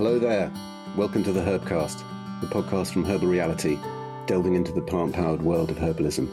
[0.00, 0.50] Hello there.
[0.96, 2.02] Welcome to the Herbcast,
[2.40, 3.78] the podcast from Herbal Reality,
[4.24, 6.26] delving into the plant powered world of herbalism.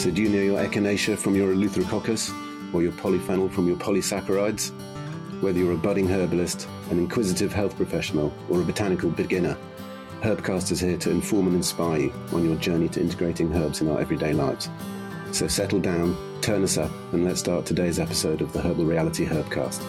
[0.00, 2.32] So, do you know your echinacea from your eleutherococcus
[2.72, 4.70] or your polyphenol from your polysaccharides?
[5.42, 9.54] Whether you're a budding herbalist, an inquisitive health professional, or a botanical beginner,
[10.22, 13.90] Herbcast is here to inform and inspire you on your journey to integrating herbs in
[13.90, 14.70] our everyday lives.
[15.30, 19.26] So settle down, turn us up, and let's start today's episode of the Herbal Reality
[19.26, 19.84] Herbcast.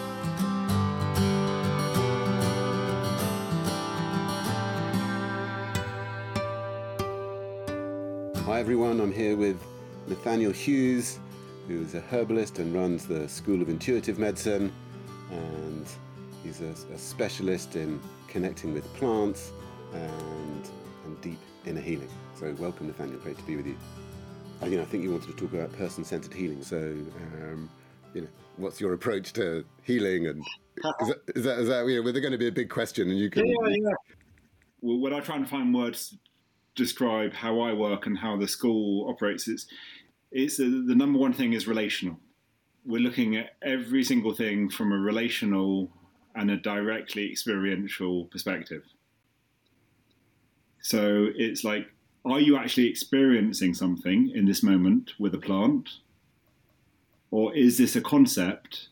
[8.60, 9.58] Hi everyone, I'm here with
[10.06, 11.18] Nathaniel Hughes,
[11.66, 14.70] who's a herbalist and runs the School of Intuitive Medicine,
[15.30, 15.86] and
[16.44, 19.52] he's a, a specialist in connecting with plants
[19.94, 20.68] and,
[21.06, 22.10] and deep inner healing.
[22.38, 23.18] So, welcome, Nathaniel.
[23.20, 23.78] Great to be with you.
[24.60, 26.62] I, you know, I think you wanted to talk about person-centered healing.
[26.62, 27.70] So, um,
[28.12, 30.26] you know, what's your approach to healing?
[30.26, 30.44] And
[31.00, 32.68] is that, is that, is that you know, well, they're going to be a big
[32.68, 33.46] question, and you can.
[33.46, 33.90] Yeah, yeah.
[34.82, 36.14] Well, when I try and find words
[36.74, 39.66] describe how I work and how the school operates, it's
[40.32, 42.18] it's the, the number one thing is relational.
[42.84, 45.90] We're looking at every single thing from a relational
[46.34, 48.84] and a directly experiential perspective.
[50.80, 51.88] So it's like,
[52.24, 55.90] are you actually experiencing something in this moment with a plant?
[57.30, 58.88] Or is this a concept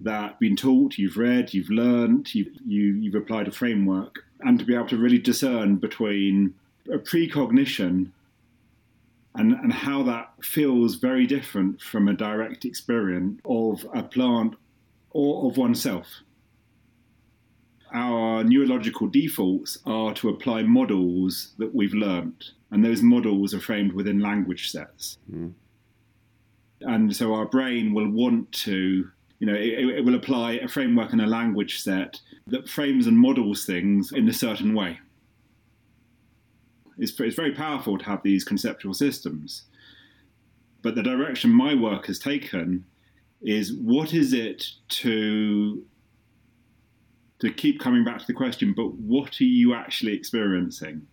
[0.00, 4.64] that been taught, you've read, you've learned, you've, you, you've applied a framework, and to
[4.64, 6.54] be able to really discern between
[6.92, 8.12] a precognition
[9.34, 14.54] and, and how that feels very different from a direct experience of a plant
[15.10, 16.06] or of oneself
[17.92, 23.92] our neurological defaults are to apply models that we've learnt, and those models are framed
[23.92, 25.18] within language sets.
[25.32, 25.52] Mm.
[26.80, 31.12] And so our brain will want to, you know, it, it will apply a framework
[31.12, 35.00] and a language set that frames and models things in a certain way.
[36.98, 39.64] It's, it's very powerful to have these conceptual systems.
[40.82, 42.84] But the direction my work has taken
[43.40, 45.84] is what is it to
[47.40, 51.06] to keep coming back to the question, but what are you actually experiencing?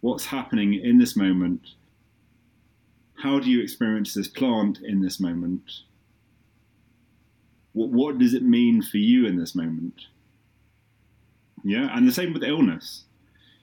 [0.00, 1.66] What's happening in this moment?
[3.14, 5.62] How do you experience this plant in this moment?
[7.72, 10.02] What, what does it mean for you in this moment?
[11.64, 13.04] Yeah, and the same with illness.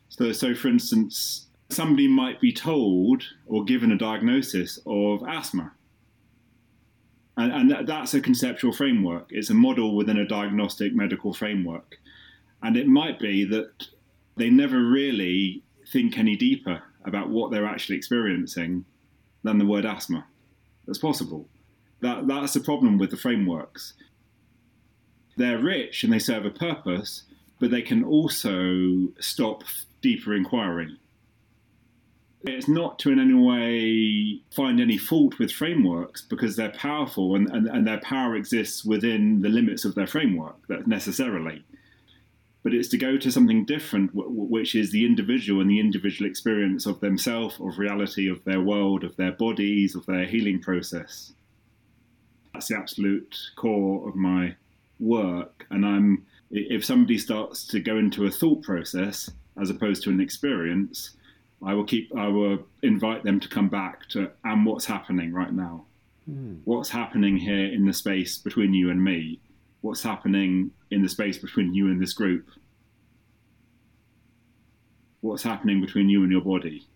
[0.09, 5.71] So, so for instance, somebody might be told or given a diagnosis of asthma
[7.39, 9.27] and, and that's a conceptual framework.
[9.29, 11.97] It's a model within a diagnostic medical framework.
[12.61, 13.87] And it might be that
[14.35, 18.83] they never really think any deeper about what they're actually experiencing
[19.43, 20.25] than the word asthma.
[20.85, 21.47] That's possible.
[22.01, 23.93] That, that's the problem with the frameworks.
[25.37, 27.23] They're rich and they serve a purpose,
[27.57, 29.63] but they can also stop
[30.01, 30.97] deeper inquiry.
[32.43, 37.49] It's not to in any way find any fault with frameworks because they're powerful and,
[37.49, 41.63] and, and their power exists within the limits of their framework, that necessarily.
[42.63, 46.85] But it's to go to something different, which is the individual and the individual experience
[46.85, 51.33] of themselves, of reality, of their world, of their bodies, of their healing process.
[52.53, 54.55] That's the absolute core of my
[54.99, 55.65] work.
[55.69, 59.29] And I'm if somebody starts to go into a thought process
[59.61, 61.11] as opposed to an experience,
[61.63, 62.15] I will keep.
[62.15, 65.85] I will invite them to come back to and what's happening right now.
[66.29, 66.61] Mm.
[66.63, 69.39] What's happening here in the space between you and me?
[69.81, 72.49] What's happening in the space between you and this group?
[75.21, 76.87] What's happening between you and your body?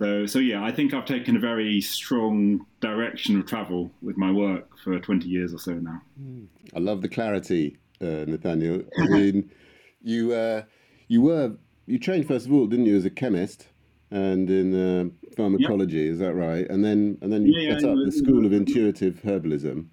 [0.00, 4.30] So, so yeah, I think I've taken a very strong direction of travel with my
[4.30, 6.00] work for 20 years or so now.
[6.20, 6.46] Mm.
[6.74, 8.82] I love the clarity, uh, Nathaniel.
[8.98, 9.50] I mean,
[10.02, 10.62] you uh,
[11.10, 11.56] you were
[11.86, 13.66] you trained first of all, didn't you, as a chemist
[14.12, 15.04] and in uh,
[15.36, 15.98] pharmacology?
[15.98, 16.12] Yep.
[16.12, 16.70] Is that right?
[16.70, 19.86] And then and then you yeah, set yeah, up the School of Intuitive Herbalism,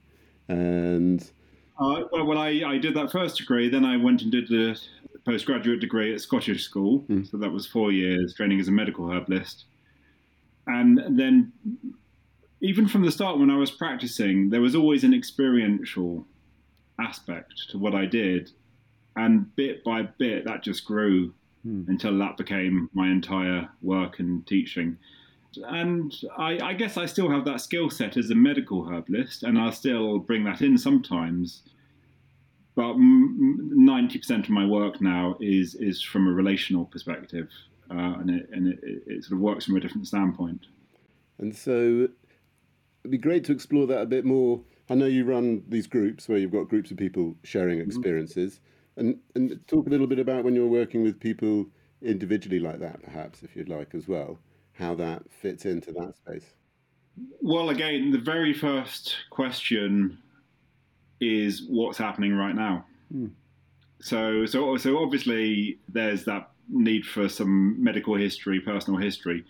[0.48, 1.32] and.
[1.80, 3.70] Uh, well, well I, I did that first degree.
[3.70, 4.80] Then I went and did the
[5.26, 7.04] postgraduate degree at Scottish School.
[7.10, 7.30] Mm.
[7.30, 9.66] So that was four years training as a medical herbalist.
[10.68, 11.52] And then,
[12.62, 16.28] even from the start, when I was practicing, there was always an experiential
[17.00, 18.52] aspect to what I did.
[19.18, 21.34] And bit by bit, that just grew
[21.64, 21.84] hmm.
[21.88, 24.98] until that became my entire work and teaching.
[25.68, 29.58] And I, I guess I still have that skill set as a medical herbalist, and
[29.58, 31.64] I still bring that in sometimes.
[32.76, 37.50] But ninety percent of my work now is is from a relational perspective,
[37.90, 40.68] uh, and, it, and it, it sort of works from a different standpoint.
[41.40, 42.10] And so,
[43.02, 46.30] it'd be great to explore that a bit more I know you run these groups
[46.30, 48.64] where you've got groups of people sharing Mm-hmm.
[48.98, 51.66] And and talk a little bit about when you're working with people
[52.02, 54.38] individually like that, perhaps if you'd like as well,
[54.74, 56.54] how that fits into that space.
[57.42, 60.20] Well, again, the very first question
[61.20, 62.86] is what's happening right now.
[63.12, 63.28] Hmm.
[64.00, 69.44] So, so, so obviously, there's that need for some medical history, personal history,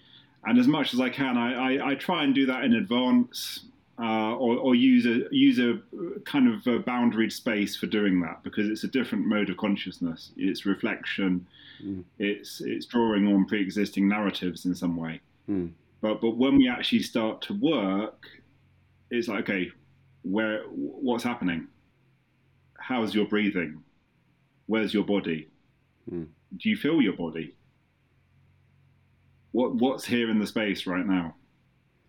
[0.46, 3.66] and as much as I can, I, I, I try and do that in advance,
[4.00, 5.80] uh, or, or use a use a
[6.26, 10.32] kind of a boundaried space for doing that because it's a different mode of consciousness.
[10.38, 11.48] It's reflection.
[12.20, 15.22] It's it's drawing on pre-existing narratives in some way.
[15.50, 15.72] Mm.
[16.02, 18.28] But but when we actually start to work,
[19.10, 19.72] it's like okay,
[20.22, 21.68] where what's happening?
[22.80, 23.84] How's your breathing?
[24.68, 25.50] Where's your body?
[26.12, 26.28] Mm.
[26.56, 27.56] Do you feel your body?
[29.54, 31.36] What what's here in the space right now?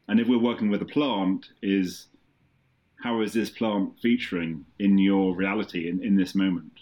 [0.09, 2.07] And if we're working with a plant, is
[3.03, 6.73] how is this plant featuring in your reality in, in this moment?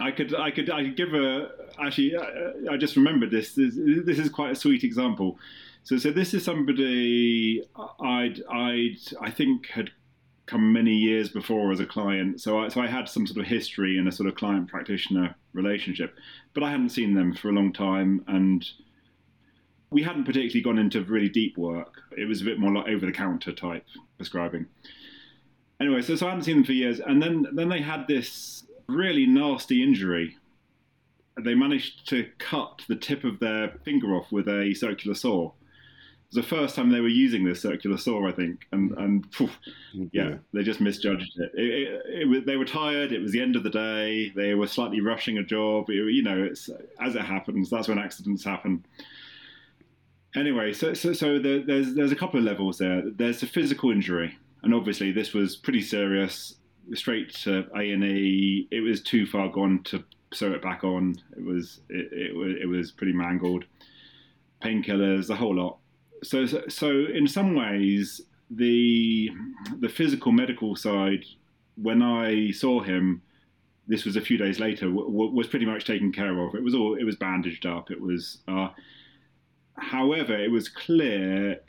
[0.00, 1.50] I could, I could, I could give a.
[1.80, 3.54] Actually, I, I just remembered this.
[3.54, 3.74] this.
[3.76, 5.38] This is quite a sweet example.
[5.84, 7.62] So, so this is somebody
[8.00, 9.90] I'd, I'd, I think had
[10.46, 12.40] come many years before as a client.
[12.40, 15.34] So, I, so I had some sort of history and a sort of client practitioner
[15.52, 16.14] relationship,
[16.54, 18.64] but I hadn't seen them for a long time, and
[19.92, 22.02] we hadn't particularly gone into really deep work.
[22.16, 23.84] It was a bit more like over the counter type
[24.16, 24.66] prescribing.
[25.80, 28.64] Anyway, so, so I hadn't seen them for years, and then then they had this
[28.86, 30.36] really nasty injury.
[31.40, 35.46] They managed to cut the tip of their finger off with a circular saw.
[35.48, 39.26] It was the first time they were using this circular saw, I think, and and
[39.34, 40.04] phew, mm-hmm.
[40.12, 41.50] yeah, they just misjudged it.
[41.54, 43.12] It, it, it they were tired.
[43.12, 44.30] It was the end of the day.
[44.36, 45.90] They were slightly rushing a job.
[45.90, 47.70] It- you know, it's as it happens.
[47.70, 48.84] That's when accidents happen.
[50.34, 53.02] Anyway, so so, so there, there's there's a couple of levels there.
[53.04, 56.54] There's a physical injury, and obviously this was pretty serious.
[56.94, 58.66] Straight to A and E.
[58.70, 60.02] It was too far gone to
[60.32, 61.16] sew it back on.
[61.36, 63.64] It was it, it was it was pretty mangled.
[64.62, 65.78] Painkillers, the whole lot.
[66.22, 69.30] So, so so in some ways, the
[69.80, 71.24] the physical medical side,
[71.76, 73.22] when I saw him,
[73.86, 76.54] this was a few days later, w- was pretty much taken care of.
[76.54, 77.90] It was all it was bandaged up.
[77.90, 78.38] It was.
[78.48, 78.68] Uh,
[79.76, 81.60] however, it was clear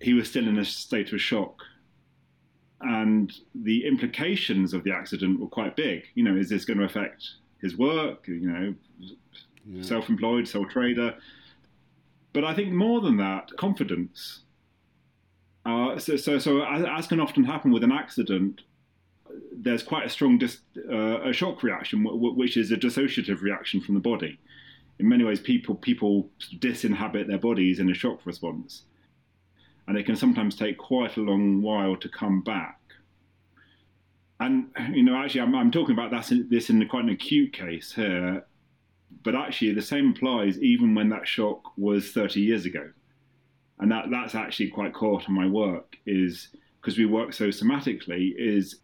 [0.00, 1.62] he was still in a state of shock,
[2.80, 6.04] and the implications of the accident were quite big.
[6.14, 7.24] You know, is this going to affect
[7.60, 8.28] his work?
[8.28, 8.74] You know,
[9.68, 9.82] Yeah.
[9.82, 11.14] self-employed, sole trader.
[12.32, 14.42] But I think more than that, confidence.
[15.64, 18.60] Uh, so, so, so as, as can often happen with an accident,
[19.52, 23.40] there's quite a strong dis, uh, a shock reaction, w- w- which is a dissociative
[23.42, 24.38] reaction from the body.
[24.98, 28.84] In many ways, people people disinhabit their bodies in a shock response,
[29.86, 32.80] and it can sometimes take quite a long while to come back.
[34.40, 37.92] And you know, actually, I'm, I'm talking about that this in quite an acute case
[37.92, 38.46] here,
[39.22, 42.90] but actually, the same applies even when that shock was 30 years ago,
[43.78, 46.48] and that that's actually quite core to my work is
[46.80, 48.76] because we work so somatically is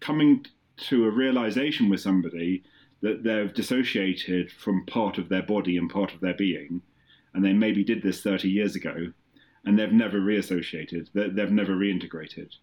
[0.00, 0.46] coming
[0.76, 2.62] to a realization with somebody
[3.02, 6.82] that they've dissociated from part of their body and part of their being,
[7.34, 9.12] and they maybe did this 30 years ago,
[9.64, 12.56] and they've never reassociated, they- they've never reintegrated.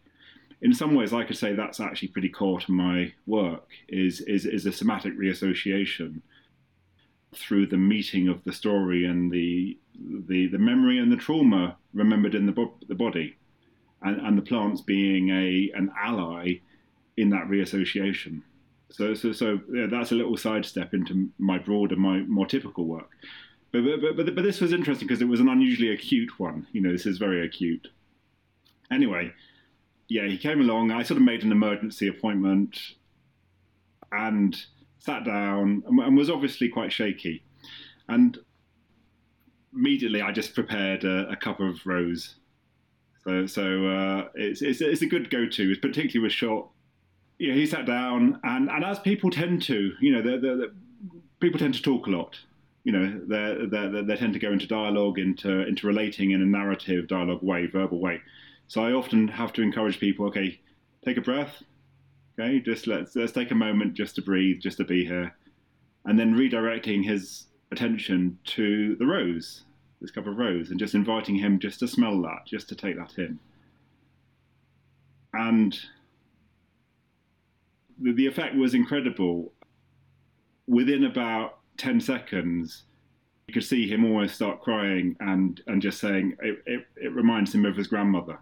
[0.62, 3.70] In some ways, I could say that's actually pretty core to my work.
[3.88, 6.22] Is is is a somatic reassociation
[7.34, 9.78] through the meeting of the story and the
[10.28, 13.36] the, the memory and the trauma remembered in the bo- the body,
[14.02, 16.54] and, and the plants being a an ally
[17.18, 18.42] in that reassociation.
[18.90, 23.10] So so so yeah, that's a little sidestep into my broader, my more typical work.
[23.72, 26.68] But but but, but this was interesting because it was an unusually acute one.
[26.72, 27.88] You know, this is very acute.
[28.90, 29.34] Anyway,
[30.08, 30.92] yeah, he came along.
[30.92, 32.80] I sort of made an emergency appointment
[34.12, 34.58] and
[35.00, 37.44] sat down and, was obviously quite shaky.
[38.08, 38.38] And
[39.74, 42.36] immediately, I just prepared a, a cup of rose.
[43.26, 46.70] So, so uh, it's, it's it's a good go-to, particularly with short.
[47.40, 50.74] Yeah, he sat down, and, and as people tend to, you know, the, the, the,
[51.40, 52.40] people tend to talk a lot.
[52.84, 57.44] You know, they tend to go into dialogue, into into relating in a narrative dialogue
[57.44, 58.22] way, verbal way.
[58.68, 60.60] So I often have to encourage people, okay,
[61.04, 61.62] take a breath.
[62.40, 65.36] Okay, just let's let's take a moment just to breathe, just to be here,
[66.06, 69.64] and then redirecting his attention to the rose,
[70.00, 72.98] this cup of rose, and just inviting him just to smell that, just to take
[72.98, 73.38] that in.
[75.34, 75.78] And
[78.02, 79.54] the, effect was incredible.
[80.68, 82.84] Within about ten seconds,
[83.48, 87.54] you could see him almost start crying and and just saying it, it, it reminds
[87.54, 88.40] him of his grandmother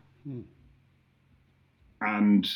[2.01, 2.47] and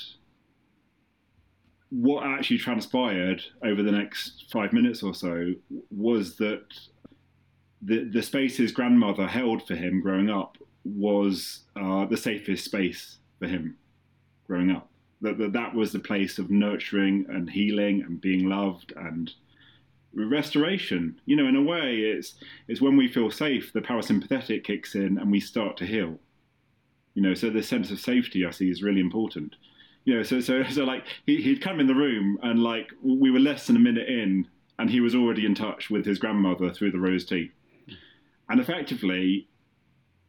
[1.89, 5.53] what actually transpired over the next five minutes or so
[5.89, 6.63] was that
[7.81, 13.17] the the space his grandmother held for him growing up was uh, the safest space
[13.39, 13.75] for him
[14.47, 14.88] growing up.
[15.21, 19.33] That, that that was the place of nurturing and healing and being loved and
[20.13, 21.19] restoration.
[21.25, 22.35] You know, in a way, it's
[22.67, 26.17] it's when we feel safe, the parasympathetic kicks in and we start to heal.
[27.15, 29.55] You know, so the sense of safety I see is really important.
[30.05, 33.31] You know, so so so like he, he'd come in the room and like we
[33.31, 34.47] were less than a minute in
[34.77, 37.51] and he was already in touch with his grandmother through the rose tea.
[38.47, 39.47] And effectively,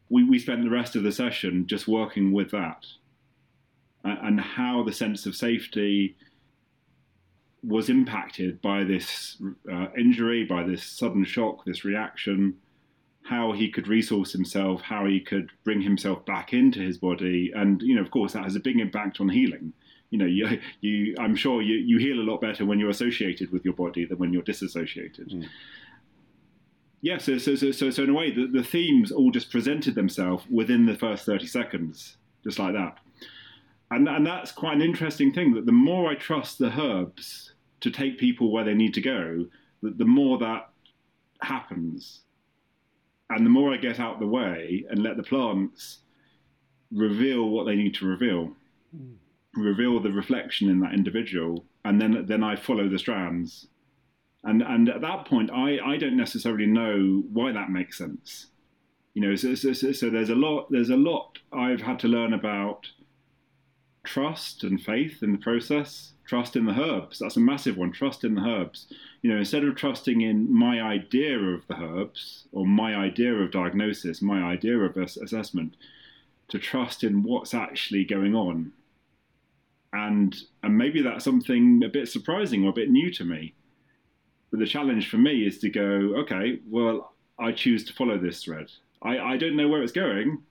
[0.08, 2.84] we, we spent the rest of the session just working with that
[4.04, 6.16] and, and how the sense of safety
[7.62, 9.36] was impacted by this
[9.70, 12.56] uh, injury, by this sudden shock, this reaction,
[13.22, 17.82] how he could resource himself, how he could bring himself back into his body, and
[17.82, 19.72] you know, of course, that has a big impact on healing.
[20.10, 23.52] You know, you, you I'm sure you, you heal a lot better when you're associated
[23.52, 25.28] with your body than when you're disassociated.
[25.28, 25.48] Mm.
[27.02, 29.94] Yeah, so, so so so so in a way, the, the themes all just presented
[29.94, 32.98] themselves within the first thirty seconds, just like that,
[33.90, 35.54] and and that's quite an interesting thing.
[35.54, 39.46] That the more I trust the herbs to take people where they need to go,
[39.82, 40.70] the, the more that
[41.42, 42.20] happens.
[43.30, 46.00] And the more I get out the way and let the plants
[46.92, 48.52] reveal what they need to reveal,
[48.94, 49.14] mm.
[49.54, 53.68] reveal the reflection in that individual, and then then I follow the strands.
[54.42, 58.46] And and at that point, I, I don't necessarily know why that makes sense.
[59.14, 62.08] You know, so, so, so, so there's a lot there's a lot I've had to
[62.08, 62.88] learn about
[64.04, 67.18] trust and faith in the process trust in the herbs.
[67.18, 67.90] That's a massive one.
[67.90, 68.86] Trust in the herbs.
[69.20, 73.50] You know, instead of trusting in my idea of the herbs or my idea of
[73.50, 75.74] diagnosis, my idea of assessment,
[76.46, 78.70] to trust in what's actually going on.
[79.92, 83.54] And and maybe that's something a bit surprising or a bit new to me.
[84.52, 88.44] But the challenge for me is to go, okay, well, I choose to follow this
[88.44, 88.70] thread.
[89.02, 90.44] I, I don't know where it's going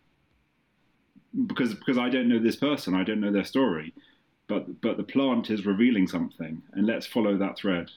[1.48, 3.94] because because I don't know this person, I don't know their story
[4.50, 7.90] but but the plant is revealing something, and let's follow that thread.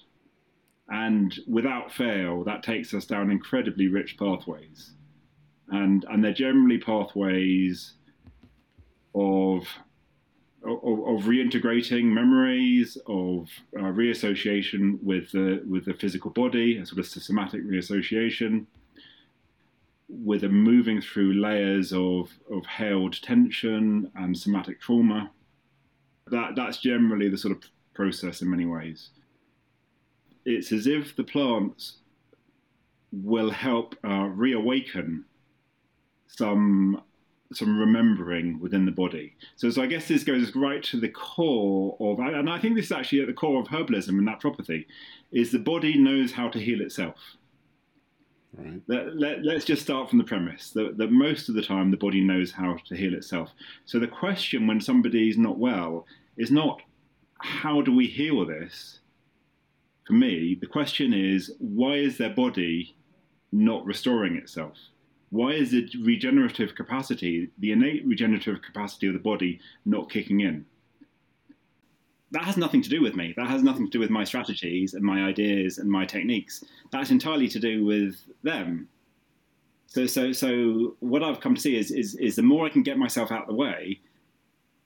[0.89, 4.93] And without fail, that takes us down incredibly rich pathways,
[5.71, 7.95] and and they're generally pathways
[9.15, 9.67] of
[10.63, 16.99] of, of reintegrating memories, of uh, reassociation with the with the physical body, a sort
[16.99, 18.67] of systematic reassociation,
[20.15, 25.31] with a moving through layers of of held tension and somatic trauma
[26.31, 27.63] that that's generally the sort of
[27.95, 29.11] process in many ways.
[30.45, 31.99] It's as if the plants
[33.13, 35.25] will help uh, reawaken
[36.27, 37.03] some
[37.53, 39.37] some remembering within the body.
[39.57, 42.87] So, so I guess this goes right to the core of, and I think this
[42.87, 44.87] is actually at the core of herbalism and naturopathy,
[45.33, 47.17] is the body knows how to heal itself.
[48.55, 48.83] Right.
[48.87, 51.97] Let, let, let's just start from the premise that, that most of the time the
[51.97, 53.51] body knows how to heal itself.
[53.87, 56.07] So the question when somebody is not well
[56.37, 56.83] is not
[57.39, 59.01] how do we heal this?
[60.07, 62.95] For me, the question is why is their body
[63.53, 64.77] not restoring itself?
[65.31, 70.67] Why is the regenerative capacity, the innate regenerative capacity of the body, not kicking in?
[72.33, 73.35] That has nothing to do with me.
[73.37, 76.65] That has nothing to do with my strategies and my ideas and my techniques.
[76.91, 78.89] That's entirely to do with them.
[79.87, 82.83] So, so, so what I've come to see is, is, is the more I can
[82.83, 84.01] get myself out of the way,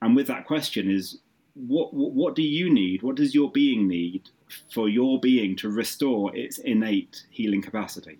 [0.02, 1.18] and with that question is
[1.56, 3.02] what what do you need?
[3.02, 4.28] What does your being need
[4.72, 8.18] for your being to restore its innate healing capacity?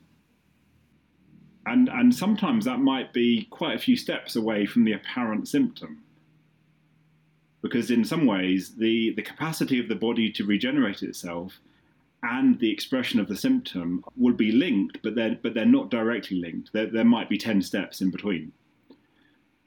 [1.66, 6.02] And and sometimes that might be quite a few steps away from the apparent symptom.
[7.66, 11.58] Because in some ways the, the capacity of the body to regenerate itself
[12.22, 16.38] and the expression of the symptom will be linked, but they're but they're not directly
[16.38, 16.72] linked.
[16.72, 18.52] There, there might be ten steps in between.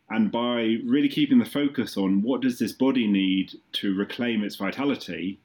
[0.09, 4.55] And by really keeping the focus on what does this body need to reclaim its
[4.55, 5.39] vitality,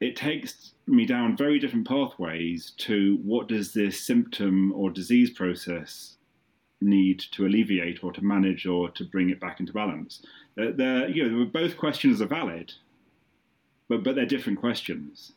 [0.00, 6.16] it takes me down very different pathways to what does this symptom or disease process
[6.80, 10.22] need to alleviate or to manage or to bring it back into balance.
[10.56, 12.72] They're, they're, you know, both questions are valid,
[13.88, 15.32] but, but they're different questions.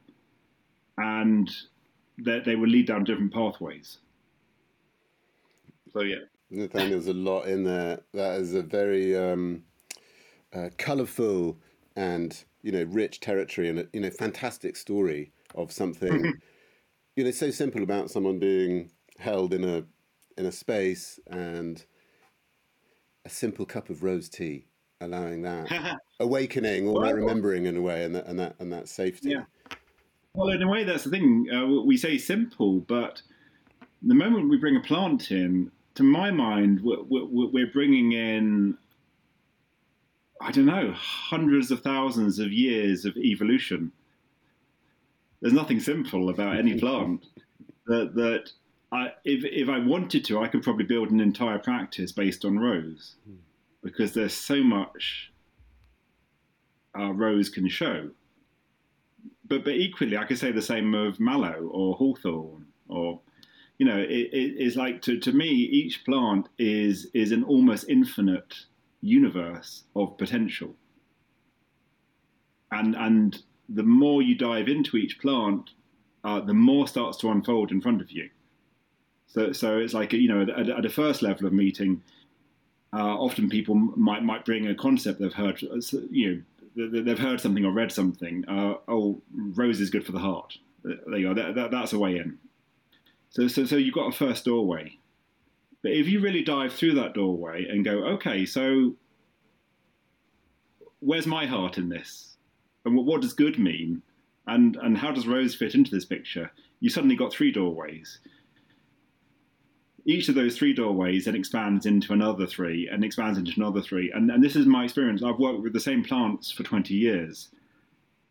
[0.98, 1.50] And
[2.18, 4.00] they will lead down different pathways.
[5.94, 6.26] So, yeah.
[6.50, 8.02] Nathaniel's a lot in there.
[8.14, 9.64] That is a very um,
[10.54, 11.58] uh, colourful
[11.96, 16.34] and you know rich territory and a, you know fantastic story of something
[17.16, 19.84] you know so simple about someone being held in a
[20.38, 21.86] in a space and
[23.26, 24.66] a simple cup of rose tea
[25.02, 28.88] allowing that awakening or that remembering in a way, and that and that and that
[28.88, 29.30] safety.
[29.30, 29.44] Yeah.
[30.34, 31.48] Well, in a way, that's the thing.
[31.52, 33.22] Uh, we say simple, but
[34.04, 38.78] the moment we bring a plant in, to my mind, we're, we're bringing in,
[40.40, 43.92] I don't know, hundreds of thousands of years of evolution.
[45.42, 47.26] There's nothing simple about any plant.
[47.88, 48.52] that that
[48.92, 52.60] I, if if I wanted to, I could probably build an entire practice based on
[52.60, 53.16] rose,
[53.84, 55.32] because there's so much
[56.98, 58.10] uh, rose can show.
[59.48, 63.22] But but equally, I could say the same of mallow or hawthorn or
[63.78, 67.88] you know, it, it, it's like to, to me, each plant is is an almost
[67.88, 68.56] infinite
[69.02, 70.76] universe of potential.
[72.72, 75.72] And and the more you dive into each plant,
[76.24, 78.30] uh, the more starts to unfold in front of you.
[79.28, 82.02] So so it's like you know, at, at a first level of meeting,
[82.94, 85.62] uh, often people might might bring a concept they've heard,
[86.10, 86.44] you
[86.78, 88.46] know, they've heard something or read something.
[88.48, 90.58] Uh, oh, rose is good for the heart.
[90.84, 91.34] There you go.
[91.34, 92.38] That, that, that's a way in.
[93.30, 94.98] So, so, so you've got a first doorway.
[95.82, 98.96] But if you really dive through that doorway and go, okay, so
[101.00, 102.38] where's my heart in this?
[102.86, 104.02] And what, what does good mean?
[104.48, 106.52] And, and how does Rose fit into this picture?
[106.80, 108.20] You suddenly got three doorways.
[110.08, 114.10] Each of those three doorways then expands into another three and expands into another three.
[114.12, 115.22] And, and this is my experience.
[115.22, 117.50] I've worked with the same plants for 20 years.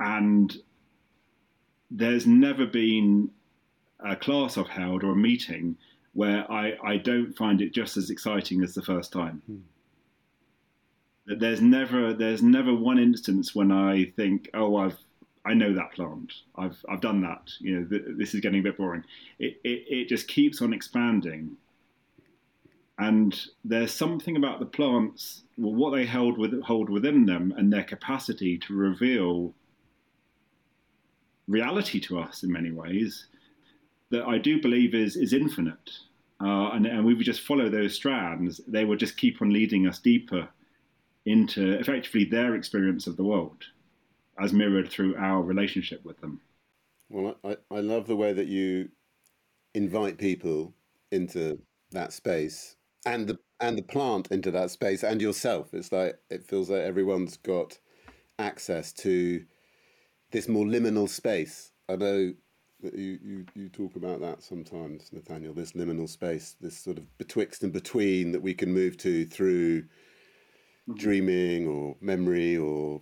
[0.00, 0.56] And
[1.90, 3.30] there's never been
[4.00, 5.76] a class I've held or a meeting
[6.14, 9.42] where I, I don't find it just as exciting as the first time.
[9.46, 9.58] Hmm.
[11.26, 14.96] There's never there's never one instance when I think, oh, I've
[15.44, 16.32] I know that plant.
[16.56, 17.50] I've I've done that.
[17.58, 19.02] You know, th- this is getting a bit boring.
[19.40, 21.56] It, it it just keeps on expanding.
[22.98, 27.70] And there's something about the plants, well, what they hold with hold within them, and
[27.72, 29.54] their capacity to reveal
[31.46, 33.26] reality to us in many ways
[34.10, 35.90] that I do believe is is infinite,
[36.40, 38.62] uh, and and we would just follow those strands.
[38.66, 40.48] They would just keep on leading us deeper
[41.26, 43.64] into effectively their experience of the world,
[44.40, 46.40] as mirrored through our relationship with them.
[47.10, 48.88] Well, I, I love the way that you
[49.74, 50.72] invite people
[51.10, 51.58] into
[51.90, 55.72] that space and the and the plant into that space and yourself.
[55.72, 57.78] It's like it feels like everyone's got
[58.38, 59.42] access to
[60.32, 61.70] this more liminal space.
[61.88, 62.34] I know
[62.82, 67.16] that you, you, you talk about that sometimes, Nathaniel, this liminal space, this sort of
[67.16, 70.94] betwixt and between that we can move to through mm-hmm.
[70.94, 73.00] dreaming or memory or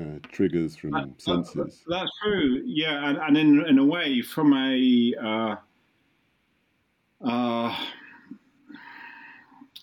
[0.00, 1.54] uh, triggers from that, senses.
[1.86, 5.56] That, that's true, yeah, and, and in, in a way, from a uh,
[7.24, 7.76] uh,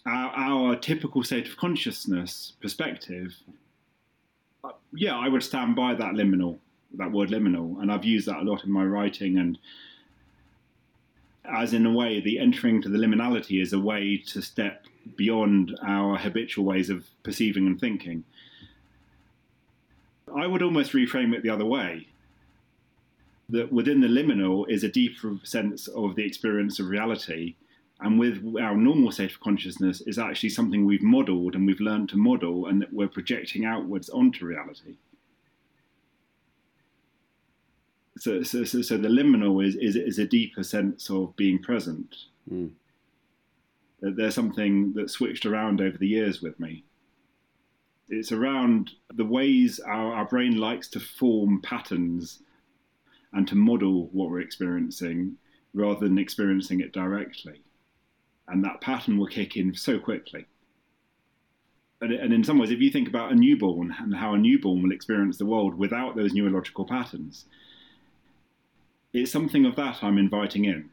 [0.06, 3.36] our, our, typical state of consciousness perspective,
[4.63, 6.60] uh, yeah, I would stand by that liminal
[6.98, 9.38] that word liminal, and I've used that a lot in my writing.
[9.38, 9.58] And
[11.44, 15.78] as in a way, the entering to the liminality is a way to step beyond
[15.86, 18.24] our habitual ways of perceiving and thinking.
[20.36, 22.08] I would almost reframe it the other way.
[23.48, 27.56] That within the liminal is a deeper sense of the experience of reality,
[28.01, 32.10] and with our normal state of consciousness is actually something we've modeled and we've learned
[32.10, 34.95] to model, and that we're projecting outwards onto reality.
[38.17, 42.15] so, so, so, so, the liminal is, is, is a deeper sense of being present.
[42.51, 42.71] Mm.
[44.01, 46.84] There's something that switched around over the years with me.
[48.08, 52.39] It's around the ways our, our brain likes to form patterns
[53.34, 55.36] and to model what we're experiencing
[55.73, 57.62] rather than experiencing it directly.
[58.47, 60.45] And that pattern will kick in so quickly.
[62.01, 64.84] And, and in some ways, if you think about a newborn and how a newborn
[64.84, 67.45] will experience the world without those neurological patterns,
[69.13, 70.89] it's something of that I'm inviting in.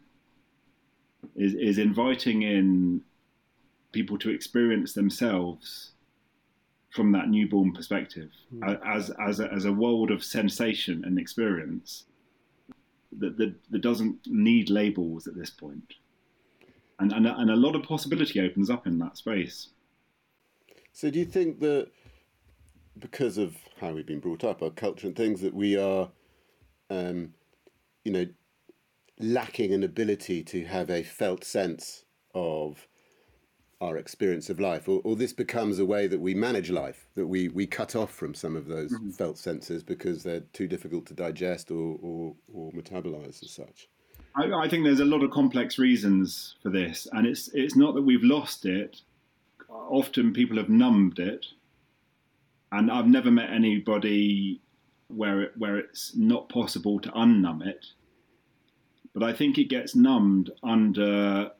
[1.36, 3.02] Is is inviting in
[3.92, 5.92] people to experience themselves
[6.90, 8.80] from that newborn perspective mm.
[8.84, 12.04] as as a, as a world of sensation and experience
[13.18, 15.94] that, that that doesn't need labels at this point,
[16.98, 19.68] and and and a lot of possibility opens up in that space.
[20.92, 21.88] So, do you think that
[22.98, 26.10] because of how we've been brought up, our culture and things, that we are
[26.90, 27.32] um,
[28.04, 28.26] you know,
[29.18, 32.86] lacking an ability to have a felt sense of
[33.80, 37.26] our experience of life, or, or this becomes a way that we manage life, that
[37.26, 39.10] we, we cut off from some of those mm-hmm.
[39.10, 43.88] felt senses because they're too difficult to digest or, or, or metabolize as such.
[44.34, 47.94] I, I, think there's a lot of complex reasons for this, and it's it's not
[47.94, 49.02] that we've lost it.
[49.68, 51.46] Often people have numbed it,
[52.70, 54.60] and I've never met anybody
[55.08, 57.86] where it, where it's not possible to unnumb it.
[59.14, 61.50] But I think it gets numbed under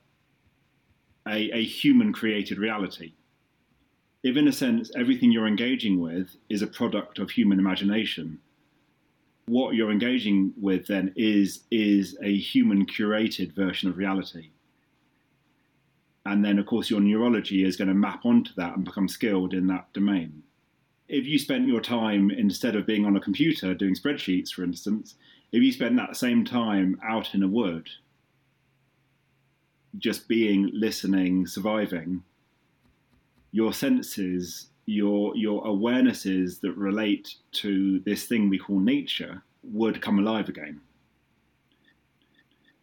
[1.29, 3.13] a, a human created reality.
[4.23, 8.39] If, in a sense, everything you're engaging with is a product of human imagination,
[9.46, 14.50] what you're engaging with then is, is a human curated version of reality.
[16.24, 19.55] And then, of course, your neurology is going to map onto that and become skilled
[19.55, 20.44] in that domain
[21.12, 25.14] if you spent your time instead of being on a computer doing spreadsheets, for instance,
[25.52, 27.87] if you spent that same time out in a wood,
[29.98, 32.22] just being, listening, surviving,
[33.50, 40.18] your senses, your your awarenesses that relate to this thing we call nature would come
[40.18, 40.81] alive again.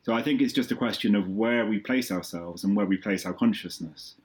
[0.03, 2.97] So I think it's just a question of where we place ourselves and where we
[2.97, 4.15] place our consciousness.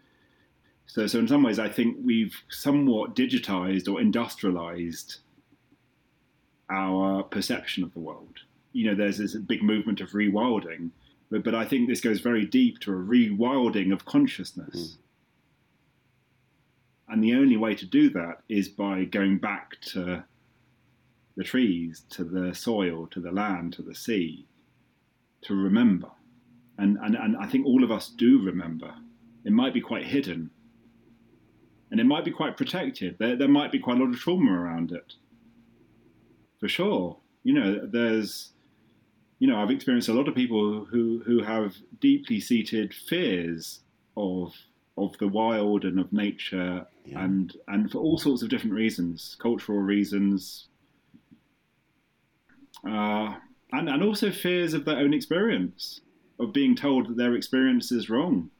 [0.86, 5.16] So, so in some ways, I think we've somewhat digitized or industrialized
[6.70, 8.38] our perception of the world.
[8.72, 10.90] You know, there's this big movement of rewilding,
[11.30, 14.74] but, but I think this goes very deep to a rewilding of consciousness.
[14.74, 14.96] Mm.
[17.08, 20.24] And the only way to do that is by going back to
[21.36, 24.46] the trees, to the soil, to the land, to the sea,
[25.42, 26.08] to remember.
[26.78, 28.94] And, and, and I think all of us do remember.
[29.44, 30.50] It might be quite hidden,
[31.90, 33.16] and it might be quite protected.
[33.18, 35.14] There, there might be quite a lot of trauma around it,
[36.58, 37.18] for sure.
[37.42, 38.52] You know, there's,
[39.38, 43.80] you know, I've experienced a lot of people who who have deeply seated fears
[44.16, 44.54] of
[44.96, 47.24] of the wild and of nature, yeah.
[47.24, 50.68] and and for all sorts of different reasons, cultural reasons,
[52.86, 53.34] uh,
[53.72, 56.00] and and also fears of their own experience
[56.38, 58.50] of being told that their experience is wrong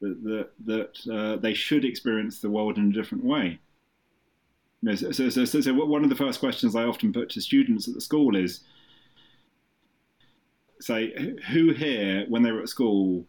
[0.00, 3.58] that that, that uh, they should experience the world in a different way.
[4.80, 7.40] You know, so, so, so, so, one of the first questions I often put to
[7.40, 8.60] students at the school is,
[10.80, 13.26] say, who here, when they were at school,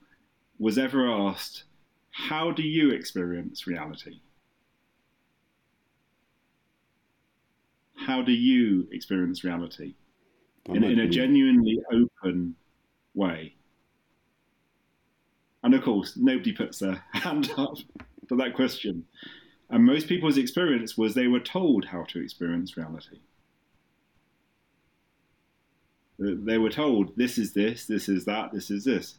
[0.60, 1.63] was ever asked,
[2.12, 4.19] how do you experience reality?
[7.95, 9.95] How do you experience reality?
[10.65, 12.56] In, in a genuinely open
[13.13, 13.56] way.
[15.63, 17.78] And of course, nobody puts their hand up
[18.28, 19.06] for that question.
[19.69, 23.19] And most people's experience was they were told how to experience reality.
[26.17, 29.15] They were told this is this, this is that, this is this.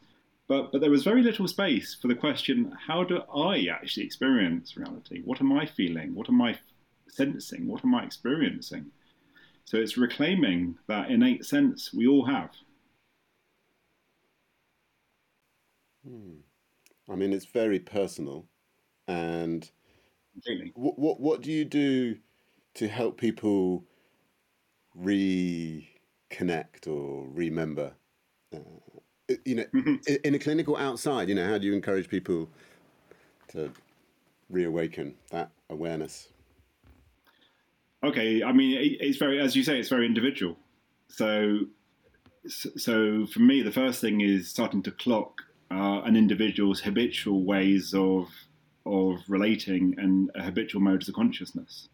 [0.51, 4.77] But, but there was very little space for the question how do I actually experience
[4.77, 5.23] reality?
[5.25, 6.13] What am I feeling?
[6.13, 6.59] What am I
[7.07, 7.69] sensing?
[7.69, 8.87] What am I experiencing?
[9.65, 12.51] So it's reclaiming that innate sense we all have.
[16.05, 16.41] Hmm.
[17.09, 18.47] I mean, it's very personal,
[19.07, 19.71] and
[20.49, 20.73] really?
[20.75, 22.17] what, what what do you do
[22.75, 23.85] to help people
[24.99, 27.93] reconnect or remember?
[28.53, 28.59] Uh,
[29.45, 30.15] you know, mm-hmm.
[30.25, 32.49] in a clinical outside, you know, how do you encourage people
[33.49, 33.71] to
[34.49, 36.29] reawaken that awareness?
[38.03, 40.57] Okay, I mean, it's very, as you say, it's very individual.
[41.09, 41.61] So,
[42.47, 47.95] so for me, the first thing is starting to clock uh, an individual's habitual ways
[47.95, 48.29] of
[48.87, 51.89] of relating and habitual modes of consciousness.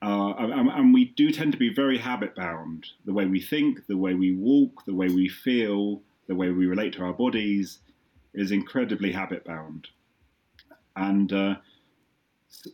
[0.00, 2.86] Uh, and, and, we do tend to be very habit bound.
[3.04, 6.66] The way we think, the way we walk, the way we feel, the way we
[6.66, 7.78] relate to our bodies
[8.34, 9.88] is incredibly habit bound.
[10.96, 11.54] And uh,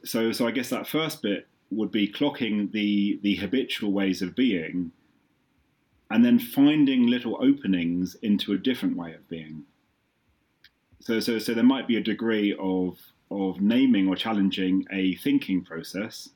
[0.04, 4.34] so, so I guess that first bit would be clocking the the habitual ways of
[4.34, 4.92] being,
[6.10, 9.64] and then finding little openings into a different way of being.
[11.00, 12.98] So, so, so there might be a degree of
[13.30, 16.30] of naming or challenging a thinking process,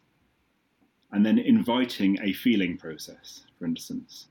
[1.10, 4.28] and then inviting a feeling process, for instance.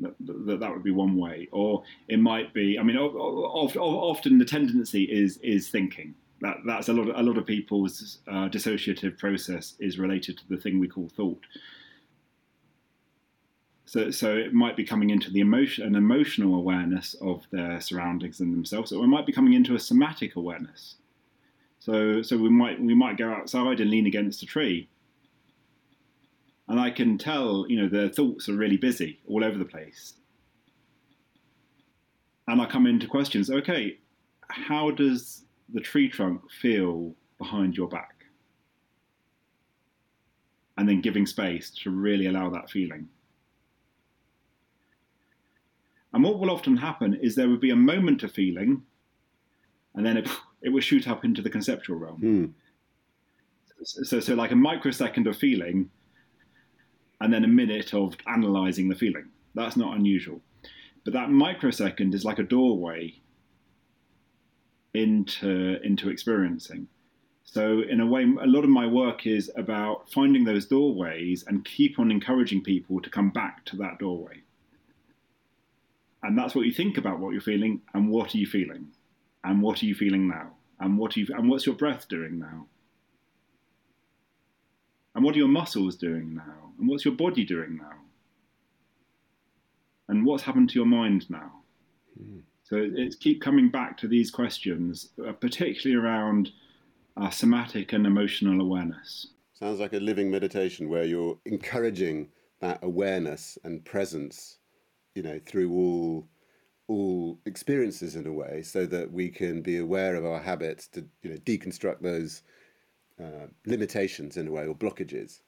[0.00, 2.78] That, that, would be one way, or it might be.
[2.78, 6.14] I mean, often the tendency is is thinking.
[6.40, 7.08] That that's a lot.
[7.08, 11.08] Of, a lot of people's uh, dissociative process is related to the thing we call
[11.08, 11.44] thought.
[13.90, 18.38] So, so it might be coming into the emotion, an emotional awareness of their surroundings
[18.38, 20.94] and themselves, or it might be coming into a somatic awareness.
[21.80, 24.88] So, so we might we might go outside and lean against a tree,
[26.70, 30.14] and I can tell, you know, their thoughts are really busy all over the place.
[32.46, 33.50] And I come into questions.
[33.50, 33.98] Okay,
[34.48, 38.24] how does the tree trunk feel behind your back?
[40.78, 43.08] And then giving space to really allow that feeling.
[46.14, 48.82] And what will often happen is there would be a moment of feeling,
[49.96, 50.28] and then it,
[50.62, 52.20] it will shoot up into the conceptual realm.
[52.22, 52.52] Mm.
[53.82, 55.90] so so like a microsecond of feeling,
[57.20, 59.28] and then a minute of analysing the feeling.
[59.54, 60.40] That's not unusual,
[61.04, 63.20] but that microsecond is like a doorway
[64.94, 66.88] into into experiencing.
[67.44, 71.64] So in a way, a lot of my work is about finding those doorways and
[71.64, 74.42] keep on encouraging people to come back to that doorway.
[76.22, 78.88] And that's what you think about what you're feeling and what are you feeling?
[79.42, 80.52] And what are you feeling now?
[80.78, 82.66] And what you and what's your breath doing now?
[85.14, 86.69] And what are your muscles doing now?
[86.80, 87.92] And what's your body doing now?
[90.08, 91.52] And what's happened to your mind now?
[92.20, 92.42] Mm.
[92.64, 96.50] So it's keep coming back to these questions, uh, particularly around
[97.16, 99.26] uh, somatic and emotional awareness.
[99.52, 102.28] Sounds like a living meditation where you're encouraging
[102.60, 104.58] that awareness and presence,
[105.14, 106.28] you know, through all
[106.88, 111.04] all experiences in a way, so that we can be aware of our habits to
[111.22, 112.42] you know deconstruct those
[113.22, 115.40] uh, limitations in a way or blockages.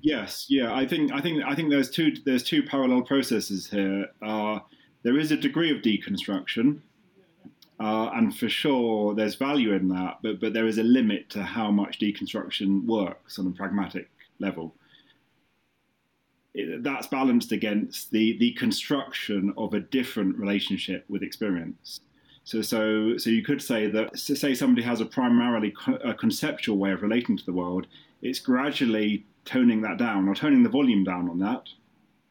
[0.00, 4.06] Yes, yeah, I think I think I think there's two there's two parallel processes here.
[4.22, 4.60] Uh,
[5.02, 6.80] there is a degree of deconstruction,
[7.80, 11.42] uh, and for sure, there's value in that, but but there is a limit to
[11.42, 14.74] how much deconstruction works on a pragmatic level.
[16.54, 22.00] It, that's balanced against the the construction of a different relationship with experience.
[22.44, 26.78] So so so you could say that say somebody has a primarily co- a conceptual
[26.78, 27.86] way of relating to the world,
[28.22, 31.68] it's gradually toning that down or toning the volume down on that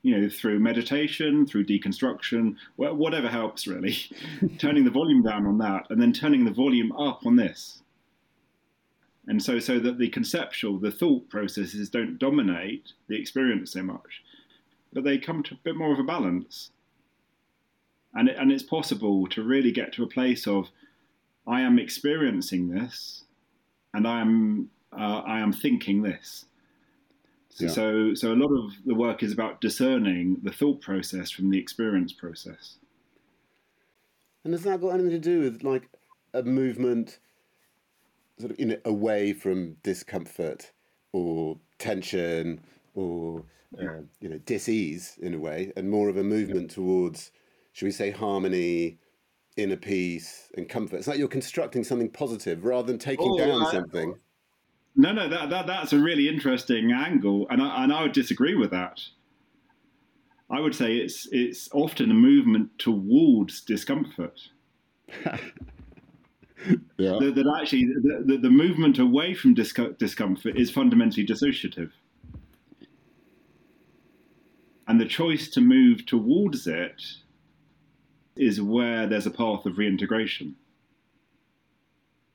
[0.07, 3.97] you know, through meditation, through deconstruction, whatever helps really,
[4.57, 7.81] turning the volume down on that and then turning the volume up on this.
[9.27, 14.23] And so, so that the conceptual, the thought processes don't dominate the experience so much,
[14.93, 16.71] but they come to a bit more of a balance.
[18.13, 20.69] And, it, and it's possible to really get to a place of,
[21.45, 23.25] I am experiencing this,
[23.93, 26.45] and I am, uh, I am thinking this
[27.59, 27.69] yeah.
[27.69, 31.57] So, so a lot of the work is about discerning the thought process from the
[31.57, 32.77] experience process.
[34.43, 35.89] And has that got anything to do with like
[36.33, 37.19] a movement,
[38.39, 40.71] sort of, you know, away from discomfort
[41.13, 42.61] or tension
[42.93, 43.43] or
[43.81, 47.31] uh, you know dis-ease in a way, and more of a movement towards,
[47.73, 48.99] should we say, harmony,
[49.57, 50.97] inner peace, and comfort?
[50.97, 54.15] It's like you're constructing something positive rather than taking oh, down I, something.
[54.99, 58.55] No, no, that, that that's a really interesting angle, and I, and I would disagree
[58.55, 58.99] with that.
[60.49, 64.39] I would say it's it's often a movement towards discomfort.
[65.23, 65.37] yeah.
[66.97, 71.91] That, that actually the, the, the, movement away from discomfort is fundamentally dissociative.
[74.87, 77.01] And the choice to move towards it
[78.35, 80.55] is where there's a path of reintegration.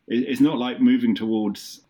[0.07, 1.83] It, it's not like moving towards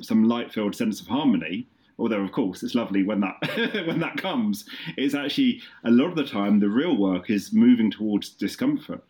[0.00, 1.66] some light-filled sense of harmony
[1.98, 3.36] although of course it's lovely when that
[3.86, 4.66] when that comes.
[4.96, 9.04] It's actually a lot of the time the real work is moving towards discomfort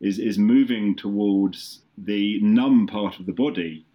[0.00, 3.86] is is moving towards the numb part of the body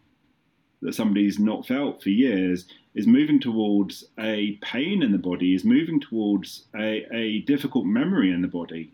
[0.81, 2.65] that somebody's not felt for years
[2.95, 8.31] is moving towards a pain in the body is moving towards a, a difficult memory
[8.31, 8.93] in the body.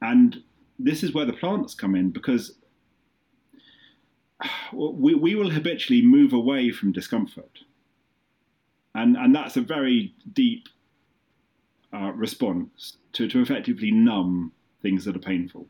[0.00, 0.42] And
[0.78, 2.56] this is where the plants come in because
[4.72, 7.60] we, we will habitually move away from discomfort.
[8.94, 10.68] And, and that's a very deep
[11.92, 15.66] uh, response to, to effectively numb things that are painful.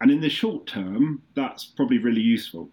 [0.00, 2.68] And in the short term, that's probably really useful.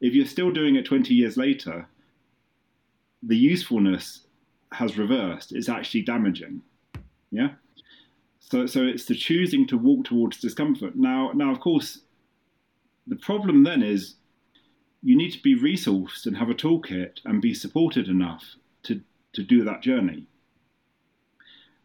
[0.00, 1.86] If you're still doing it 20 years later,
[3.22, 4.26] the usefulness
[4.72, 5.52] has reversed.
[5.52, 6.62] It's actually damaging.
[7.30, 7.50] Yeah?
[8.40, 10.96] So, so it's the choosing to walk towards discomfort.
[10.96, 12.00] Now, now, of course,
[13.06, 14.14] the problem then is
[15.02, 19.00] you need to be resourced and have a toolkit and be supported enough to,
[19.32, 20.26] to do that journey.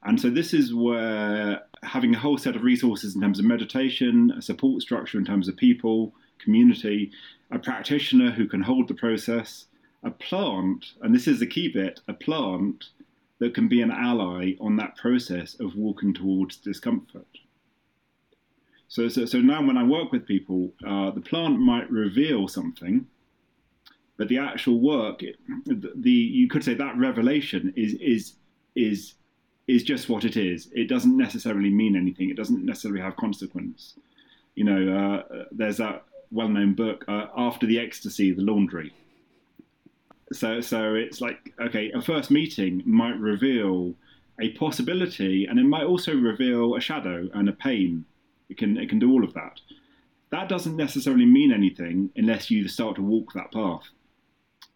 [0.03, 4.31] And so this is where having a whole set of resources in terms of meditation,
[4.37, 7.11] a support structure in terms of people, community,
[7.51, 9.65] a practitioner who can hold the process,
[10.03, 12.85] a plant, and this is the key bit, a plant
[13.39, 17.27] that can be an ally on that process of walking towards discomfort.
[18.87, 23.07] So, so, so now when I work with people, uh, the plant might reveal something,
[24.17, 25.21] but the actual work,
[25.65, 28.33] the you could say that revelation is is
[28.75, 29.15] is
[29.67, 30.69] is just what it is.
[30.73, 32.29] It doesn't necessarily mean anything.
[32.29, 33.95] It doesn't necessarily have consequence.
[34.53, 38.93] You know, uh, there's that well-known book, uh, After the Ecstasy, The Laundry.
[40.31, 43.93] So, so it's like okay, a first meeting might reveal
[44.39, 48.05] a possibility, and it might also reveal a shadow and a pain
[48.49, 49.59] it can it can do all of that.
[50.31, 53.89] that doesn't necessarily mean anything unless you start to walk that path.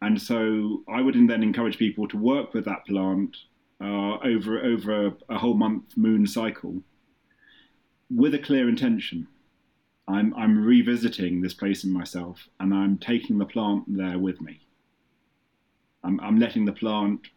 [0.01, 3.35] And so I would then encourage people to work with that plant
[3.81, 6.81] uh, over over a whole month moon cycle
[8.09, 9.27] with a clear intention.
[10.07, 14.61] I'm I'm revisiting this place in myself, and I'm taking the plant there with me.
[16.03, 17.27] I'm, I'm letting the plant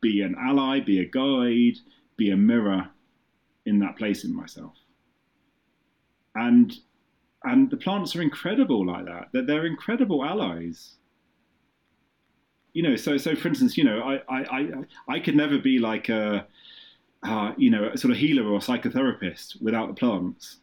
[0.00, 1.78] be an ally, be a guide,
[2.16, 2.90] be a mirror
[3.64, 4.74] in that place in myself.
[6.34, 6.72] And
[7.44, 9.28] and the plants are incredible like that.
[9.32, 10.96] That they're incredible allies.
[12.72, 14.70] You know, so so for instance, you know, I I I,
[15.08, 16.46] I could never be like a
[17.22, 20.58] uh, you know, a sort of healer or psychotherapist without the plants.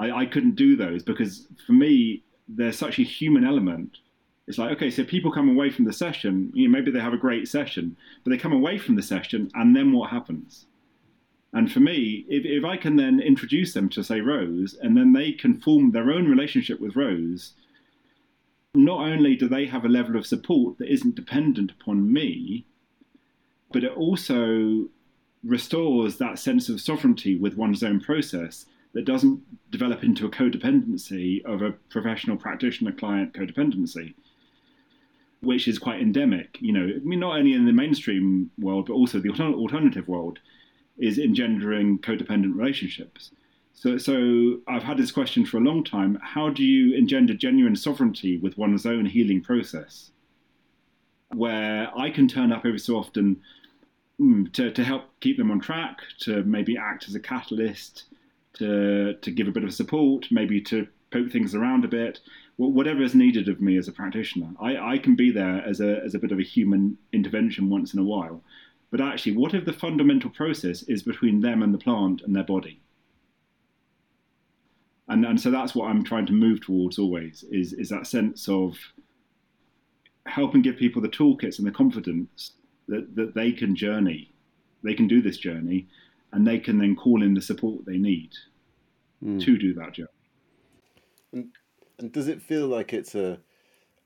[0.00, 3.98] I, I couldn't do those because for me, there's such a human element.
[4.48, 7.12] It's like, okay, so people come away from the session, you know, maybe they have
[7.12, 10.66] a great session, but they come away from the session and then what happens?
[11.52, 15.12] And for me, if, if I can then introduce them to, say, Rose, and then
[15.12, 17.52] they can form their own relationship with Rose,
[18.74, 22.64] not only do they have a level of support that isn't dependent upon me,
[23.70, 24.88] but it also
[25.44, 31.44] restores that sense of sovereignty with one's own process that doesn't develop into a codependency
[31.44, 34.14] of a professional practitioner client codependency,
[35.40, 36.58] which is quite endemic.
[36.60, 40.38] You know, I mean, not only in the mainstream world, but also the alternative world
[40.98, 43.30] is engendering codependent relationships.
[43.74, 46.18] So, so I've had this question for a long time.
[46.22, 50.10] How do you engender genuine sovereignty with one's own healing process?
[51.34, 53.40] Where I can turn up every so often
[54.20, 58.04] mm, to, to help keep them on track, to maybe act as a catalyst,
[58.54, 62.20] to, to give a bit of support, maybe to poke things around a bit,
[62.56, 64.50] whatever is needed of me as a practitioner.
[64.60, 67.94] I, I can be there as a, as a bit of a human intervention once
[67.94, 68.42] in a while.
[68.92, 72.44] But actually, what if the fundamental process is between them and the plant and their
[72.44, 72.78] body?
[75.08, 78.48] And, and so that's what I'm trying to move towards always is, is that sense
[78.48, 78.76] of
[80.26, 82.52] helping give people the toolkits and the confidence
[82.86, 84.30] that, that they can journey,
[84.84, 85.88] they can do this journey,
[86.32, 88.32] and they can then call in the support they need
[89.24, 89.42] mm.
[89.42, 90.08] to do that journey.
[91.32, 91.48] And,
[91.98, 93.38] and does it feel like it's a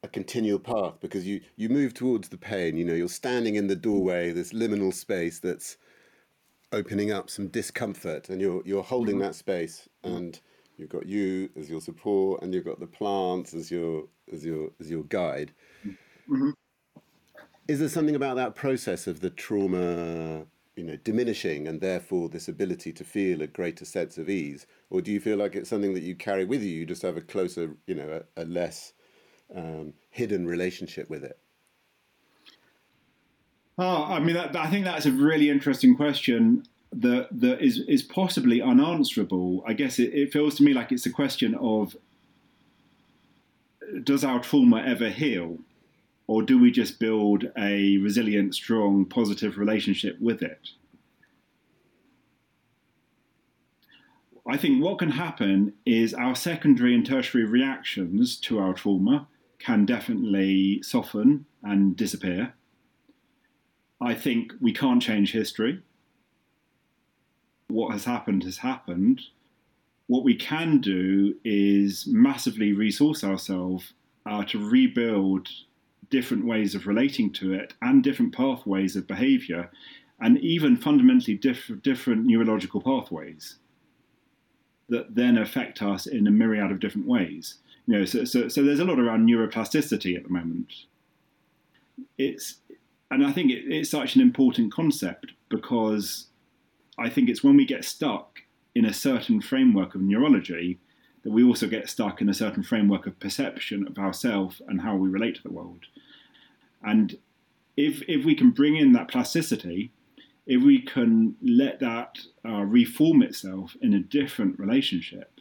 [0.06, 2.76] a continual path because you you move towards the pain.
[2.76, 5.76] You know, you're standing in the doorway, this liminal space that's
[6.72, 10.40] opening up some discomfort, and you're you're holding that space, and
[10.76, 14.70] you've got you as your support, and you've got the plants as your as your
[14.80, 15.52] as your guide.
[15.84, 16.50] Mm-hmm.
[17.68, 22.46] Is there something about that process of the trauma, you know, diminishing, and therefore this
[22.46, 25.94] ability to feel a greater sense of ease, or do you feel like it's something
[25.94, 26.70] that you carry with you?
[26.70, 28.92] You just have a closer, you know, a, a less
[29.54, 31.38] um, hidden relationship with it?
[33.78, 38.02] Oh, I mean, that, I think that's a really interesting question that that is is
[38.02, 39.62] possibly unanswerable.
[39.66, 41.96] I guess it, it feels to me like it's a question of
[44.02, 45.58] does our trauma ever heal,
[46.26, 50.70] or do we just build a resilient, strong, positive relationship with it?
[54.48, 59.26] I think what can happen is our secondary and tertiary reactions to our trauma
[59.58, 62.54] can definitely soften and disappear.
[64.00, 65.82] I think we can't change history.
[67.68, 69.22] What has happened has happened.
[70.06, 73.92] What we can do is massively resource ourselves
[74.24, 75.48] uh, to rebuild
[76.10, 79.70] different ways of relating to it and different pathways of behavior
[80.20, 83.56] and even fundamentally diff- different neurological pathways
[84.88, 88.62] that then affect us in a myriad of different ways you know, so, so, so
[88.62, 90.72] there's a lot around neuroplasticity at the moment.
[92.18, 92.56] It's,
[93.10, 96.26] and I think it, it's such an important concept because
[96.98, 98.40] I think it's when we get stuck
[98.74, 100.78] in a certain framework of neurology
[101.22, 104.94] that we also get stuck in a certain framework of perception of ourselves and how
[104.94, 105.86] we relate to the world.
[106.82, 107.18] And
[107.76, 109.92] if if we can bring in that plasticity,
[110.46, 115.35] if we can let that uh, reform itself in a different relationship,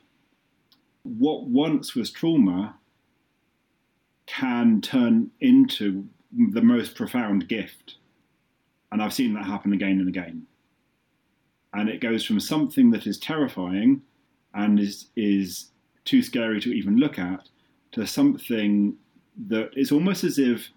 [1.06, 2.76] what once was trauma
[4.26, 6.08] can turn into
[6.52, 7.96] the most profound gift.
[8.92, 10.46] And I've seen that happen again and again.
[11.74, 14.02] And it goes from something that is terrifying
[14.54, 15.70] and is, is
[16.06, 17.50] too scary to even look at
[17.92, 18.96] to something
[19.48, 20.70] that is almost as if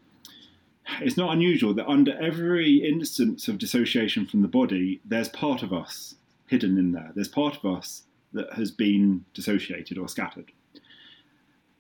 [1.01, 5.73] it's not unusual that under every instance of dissociation from the body, there's part of
[5.73, 6.17] us
[6.47, 7.13] hidden in there.
[7.15, 8.03] There's part of us
[8.33, 10.53] that has been dissociated or scattered.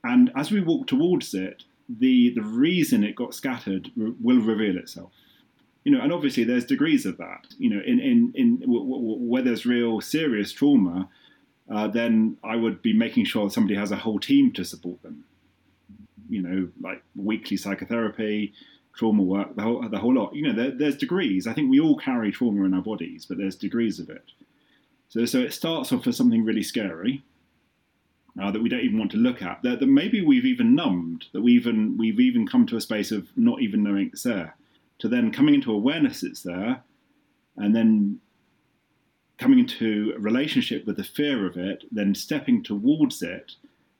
[0.05, 5.13] And as we walk towards it, the, the reason it got scattered will reveal itself.
[5.85, 7.47] You know, and obviously there's degrees of that.
[7.59, 11.09] You know, in, in, in where there's real serious trauma,
[11.71, 15.25] uh, then I would be making sure somebody has a whole team to support them.
[16.29, 18.53] You know, like weekly psychotherapy,
[18.95, 20.35] trauma work, the whole the whole lot.
[20.35, 21.47] You know, there, there's degrees.
[21.47, 24.25] I think we all carry trauma in our bodies, but there's degrees of it.
[25.09, 27.23] So so it starts off as something really scary.
[28.41, 29.61] Uh, that we don't even want to look at.
[29.63, 31.27] That, that maybe we've even numbed.
[31.33, 34.57] That we even we've even come to a space of not even knowing it's there.
[35.01, 36.83] To then coming into awareness it's there,
[37.57, 38.21] and then
[39.39, 43.55] coming into a relationship with the fear of it, then stepping towards it,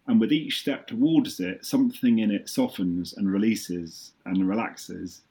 [0.07, 5.23] and with each step towards it, something in it softens and releases and relaxes,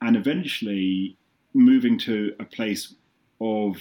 [0.00, 1.16] and eventually
[1.54, 2.94] moving to a place
[3.40, 3.76] of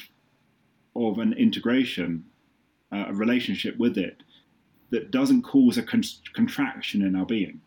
[0.95, 2.25] of an integration,
[2.91, 4.23] uh, a relationship with it
[4.89, 7.61] that doesn't cause a con- contraction in our being.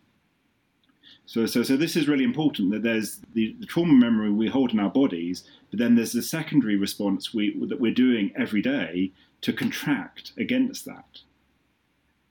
[1.25, 4.71] So, so, so this is really important that there's the, the, trauma memory we hold
[4.71, 9.11] in our bodies, but then there's the secondary response we, that we're doing every day
[9.41, 11.21] to contract against that.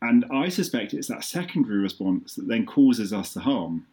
[0.01, 3.87] And I suspect it's that secondary response that then causes us the harm.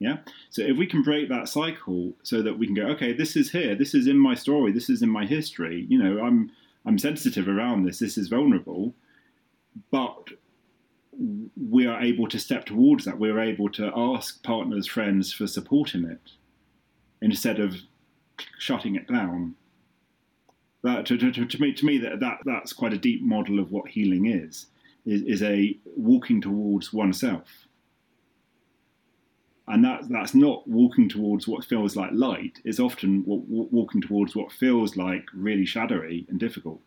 [0.00, 0.16] Yeah.
[0.48, 3.52] So if we can break that cycle so that we can go, okay, this is
[3.52, 5.86] here, this is in my story, this is in my history.
[5.88, 6.50] You know, I'm
[6.86, 7.98] I'm sensitive around this.
[7.98, 8.94] This is vulnerable,
[9.90, 10.28] but
[11.70, 13.18] we are able to step towards that.
[13.18, 16.32] We're able to ask partners, friends for support in it
[17.20, 17.76] instead of
[18.58, 19.54] shutting it down.
[20.82, 23.70] That to, to, to me, to me that, that that's quite a deep model of
[23.70, 24.68] what healing is,
[25.04, 27.66] is, is a walking towards oneself.
[29.70, 32.58] And that, that's not walking towards what feels like light.
[32.64, 36.82] It's often walking towards what feels like really shadowy and difficult.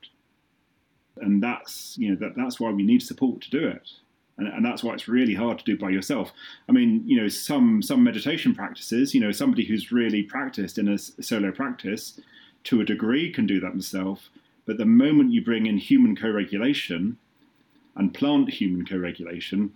[1.17, 3.89] And that's you know that, that's why we need support to do it
[4.37, 6.31] and, and that's why it's really hard to do by yourself.
[6.67, 10.87] I mean, you know, some some meditation practices, you know, somebody who's really practiced in
[10.87, 12.19] a solo practice
[12.65, 14.29] to a degree can do that themselves.
[14.65, 17.17] But the moment you bring in human co-regulation
[17.95, 19.73] and plant human co-regulation,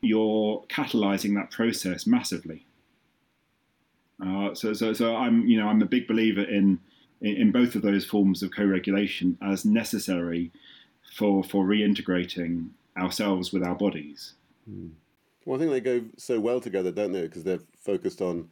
[0.00, 2.66] you're catalyzing that process massively.
[4.24, 6.80] Uh, so, so, so I'm, you know, I'm a big believer in,
[7.20, 10.52] in, in both of those forms of co-regulation as necessary
[11.16, 14.34] for for reintegrating ourselves with our bodies.
[14.70, 14.90] Mm.
[15.44, 17.22] Well, I think they go so well together, don't they?
[17.22, 18.48] Because they're focused on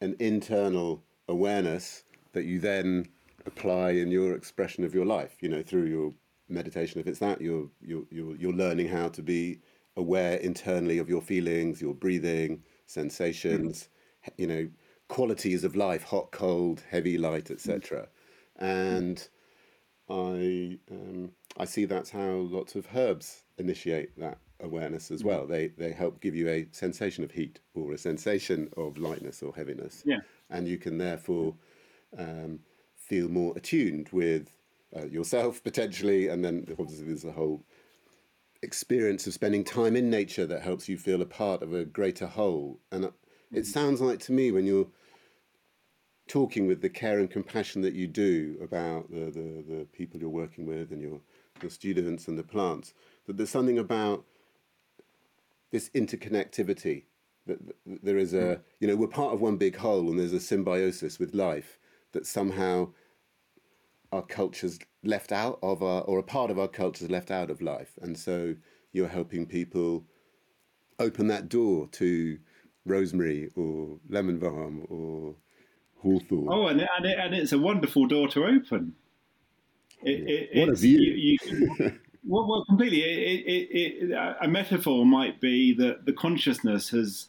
[0.00, 3.08] an internal awareness that you then
[3.44, 5.36] apply in your expression of your life.
[5.40, 6.12] You know, through your
[6.48, 7.00] meditation.
[7.00, 9.58] If it's that, you're you're you're, you're learning how to be
[9.96, 13.88] aware internally of your feelings, your breathing, sensations.
[14.26, 14.32] Mm.
[14.36, 14.68] You know,
[15.08, 18.08] qualities of life: hot, cold, heavy, light, etc.
[18.56, 19.26] And
[20.08, 25.46] I um, I see that's how lots of herbs initiate that awareness as well.
[25.46, 29.54] They they help give you a sensation of heat or a sensation of lightness or
[29.54, 30.02] heaviness.
[30.04, 30.20] Yeah.
[30.50, 31.54] And you can therefore
[32.16, 32.60] um,
[32.96, 34.50] feel more attuned with
[34.96, 37.64] uh, yourself potentially, and then obviously there's a whole
[38.66, 42.26] experience of spending time in nature that helps you feel a part of a greater
[42.26, 42.80] whole.
[42.90, 43.14] And it
[43.52, 43.62] mm-hmm.
[43.62, 44.88] sounds like to me when you're
[46.28, 50.28] talking with the care and compassion that you do about the, the, the people you're
[50.28, 51.20] working with and your,
[51.62, 52.92] your students and the plants,
[53.26, 54.24] that there's something about
[55.70, 57.04] this interconnectivity
[57.46, 60.40] that there is a you know we're part of one big whole and there's a
[60.40, 61.78] symbiosis with life
[62.12, 62.88] that somehow
[64.12, 67.60] our culture's left out of our or a part of our culture's left out of
[67.60, 67.92] life.
[68.00, 68.56] And so
[68.92, 70.04] you're helping people
[70.98, 72.38] open that door to
[72.84, 75.34] rosemary or lemon balm or
[76.00, 76.48] hawthorn.
[76.48, 78.94] Oh and, and, it, and it's a wonderful door to open.
[80.02, 80.98] It, it, what a view.
[80.98, 81.92] you, you,
[82.28, 83.02] Well, well completely.
[83.02, 87.28] It, a metaphor might be that the consciousness has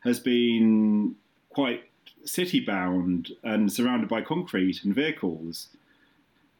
[0.00, 1.16] has been
[1.50, 1.90] quite
[2.24, 5.70] city bound and surrounded by concrete and vehicles,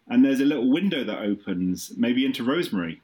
[0.09, 3.03] and there's a little window that opens, maybe into rosemary,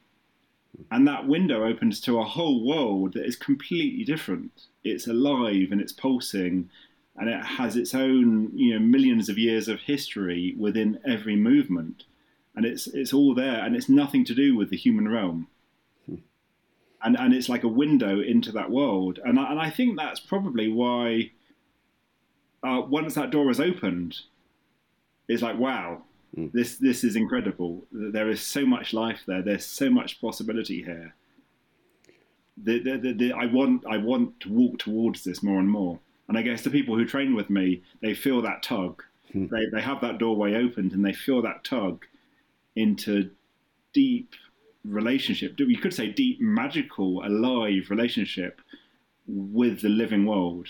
[0.90, 4.66] and that window opens to a whole world that is completely different.
[4.84, 6.70] It's alive and it's pulsing,
[7.16, 12.04] and it has its own, you know, millions of years of history within every movement
[12.54, 15.48] and it's it's all there, and it's nothing to do with the human realm.
[17.04, 20.20] And and it's like a window into that world, and I, and I think that's
[20.20, 21.32] probably why.
[22.64, 24.20] Uh, once that door is opened,
[25.26, 26.02] it's like wow,
[26.34, 26.46] hmm.
[26.52, 27.84] this this is incredible.
[27.92, 29.42] There is so much life there.
[29.42, 31.14] There's so much possibility here.
[32.62, 35.98] The, the, the, the, I want I want to walk towards this more and more.
[36.28, 39.02] And I guess the people who train with me, they feel that tug.
[39.32, 39.46] Hmm.
[39.46, 42.04] They, they have that doorway opened and they feel that tug
[42.76, 43.30] into
[43.92, 44.34] deep
[44.84, 45.58] relationship.
[45.58, 48.60] You could say deep, magical, alive relationship
[49.26, 50.68] with the living world.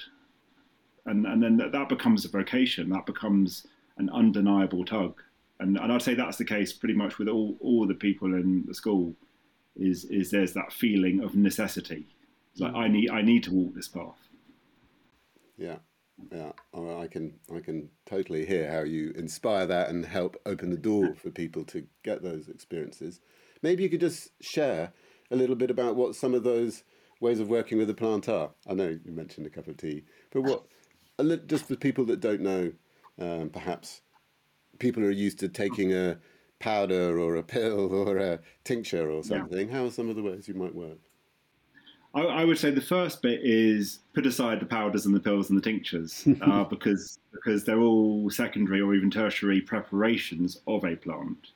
[1.07, 3.67] And, and then that, that becomes a vocation, that becomes
[3.99, 5.21] an undeniable tug.
[5.63, 8.65] And, and I'd say that's the case pretty much with all, all the people in
[8.67, 9.15] the school.
[9.75, 12.07] Is is there's that feeling of necessity?
[12.53, 14.19] It's like I need I need to walk this path.
[15.57, 15.77] Yeah,
[16.31, 16.53] yeah.
[16.75, 21.15] I can I can totally hear how you inspire that and help open the door
[21.23, 23.21] for people to get those experiences.
[23.63, 24.93] Maybe you could just share
[25.31, 26.85] a little bit about what some of those
[27.21, 28.51] ways of working with the plant are.
[28.69, 30.65] I know you mentioned a cup of tea, but what
[31.47, 32.73] just for people that don't know,
[33.19, 34.03] um, perhaps
[34.79, 36.19] people are used to taking a
[36.59, 39.69] powder or a pill or a tincture or something.
[39.69, 39.79] Yeah.
[39.79, 40.99] How are some of the ways you might work?
[42.15, 45.49] I, I, would say the first bit is put aside the powders and the pills
[45.49, 50.97] and the tinctures uh, because because they're all secondary or even tertiary preparations of a
[50.97, 51.49] plant.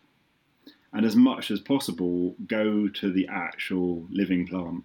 [0.93, 4.85] And as much as possible, go to the actual living plant.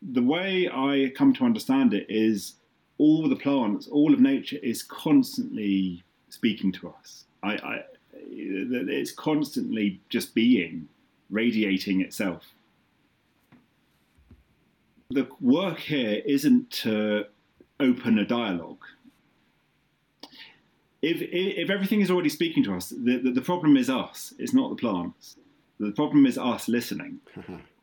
[0.00, 2.54] The way I come to understand it is
[3.02, 7.24] all the plants, all of nature is constantly speaking to us.
[7.42, 7.84] I, I,
[8.14, 10.88] it's constantly just being,
[11.28, 12.44] radiating itself.
[15.10, 17.24] The work here isn't to
[17.80, 18.84] open a dialogue.
[21.02, 24.32] If, if everything is already speaking to us, the, the, the problem is us.
[24.38, 25.38] It's not the plants.
[25.80, 27.18] The problem is us listening.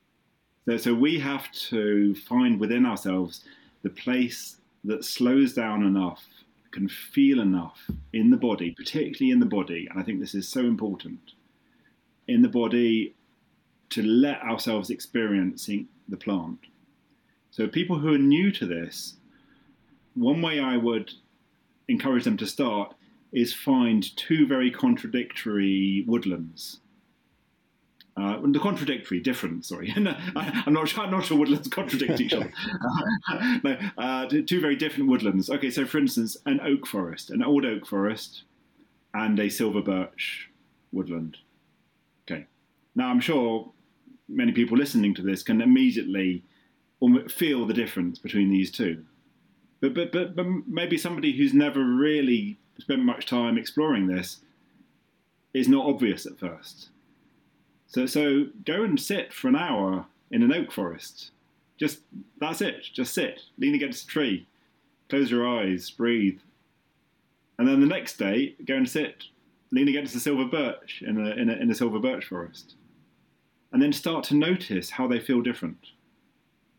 [0.65, 3.43] so, so we have to find within ourselves
[3.83, 6.25] the place that slows down enough,
[6.71, 10.47] can feel enough in the body, particularly in the body, and I think this is
[10.47, 11.33] so important,
[12.27, 13.15] in the body
[13.89, 16.59] to let ourselves experiencing the plant.
[17.51, 19.15] So people who are new to this,
[20.13, 21.11] one way I would
[21.87, 22.95] encourage them to start
[23.31, 26.79] is find two very contradictory woodlands
[28.19, 29.65] uh, the contradictory, different.
[29.65, 30.97] Sorry, uh, I, am not.
[30.97, 32.51] I'm not sure woodlands contradict each other.
[33.63, 35.49] no, uh, two very different woodlands.
[35.49, 38.43] Okay, so for instance, an oak forest, an old oak forest,
[39.13, 40.49] and a silver birch
[40.91, 41.37] woodland.
[42.29, 42.45] Okay,
[42.95, 43.71] now I'm sure
[44.27, 46.43] many people listening to this can immediately
[47.29, 49.05] feel the difference between these two.
[49.81, 54.41] But, but, but, but maybe somebody who's never really spent much time exploring this
[55.53, 56.89] is not obvious at first.
[57.89, 61.31] So, so go and sit for an hour in an oak forest.
[61.77, 62.01] Just
[62.39, 62.83] that's it.
[62.93, 64.47] Just sit, lean against a tree,
[65.09, 66.39] close your eyes, breathe,
[67.57, 69.23] and then the next day go and sit,
[69.71, 72.75] lean against a silver birch in a, in a, in a silver birch forest,
[73.71, 75.87] and then start to notice how they feel different.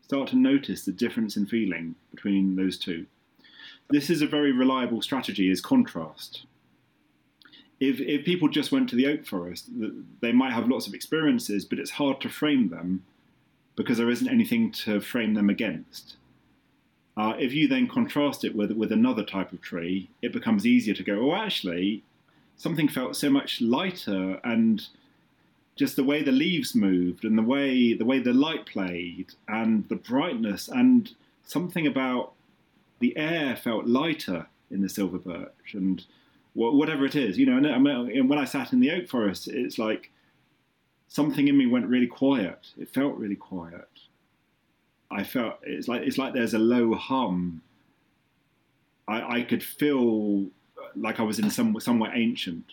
[0.03, 3.05] Start to notice the difference in feeling between those two.
[3.89, 6.45] This is a very reliable strategy: is contrast
[7.81, 9.67] if, if people just went to the oak forest,
[10.21, 13.03] they might have lots of experiences, but it's hard to frame them
[13.75, 16.15] because there isn't anything to frame them against.
[17.17, 20.93] Uh, if you then contrast it with with another type of tree, it becomes easier
[20.93, 21.31] to go.
[21.31, 22.03] Oh, actually,
[22.55, 24.87] something felt so much lighter, and
[25.75, 29.89] just the way the leaves moved, and the way the way the light played, and
[29.89, 31.11] the brightness, and
[31.43, 32.33] something about
[32.99, 36.05] the air felt lighter in the silver birch, and
[36.53, 37.57] whatever it is, you know.
[37.57, 40.11] And, when I sat in the oak forest, it's like
[41.07, 42.67] something in me went really quiet.
[42.77, 43.87] It felt really quiet.
[45.09, 47.61] I felt it's like it's like there's a low hum.
[49.07, 50.45] I, I could feel
[50.95, 52.65] like I was in some somewhere ancient.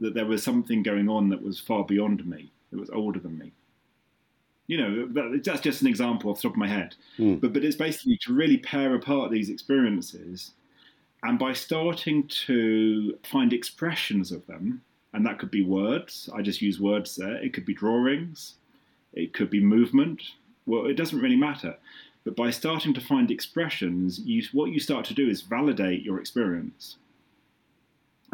[0.00, 2.50] That there was something going on that was far beyond me.
[2.70, 3.52] That was older than me.
[4.66, 6.94] You know, that's just an example off the top of my head.
[7.18, 7.40] Mm.
[7.40, 10.52] But but it's basically to really pair apart these experiences
[11.22, 16.62] and by starting to find expressions of them, and that could be words, I just
[16.62, 18.54] use words there, it could be drawings,
[19.12, 20.22] it could be movement,
[20.66, 21.76] well, it doesn't really matter.
[22.24, 26.20] But by starting to find expressions, you, what you start to do is validate your
[26.20, 26.96] experience.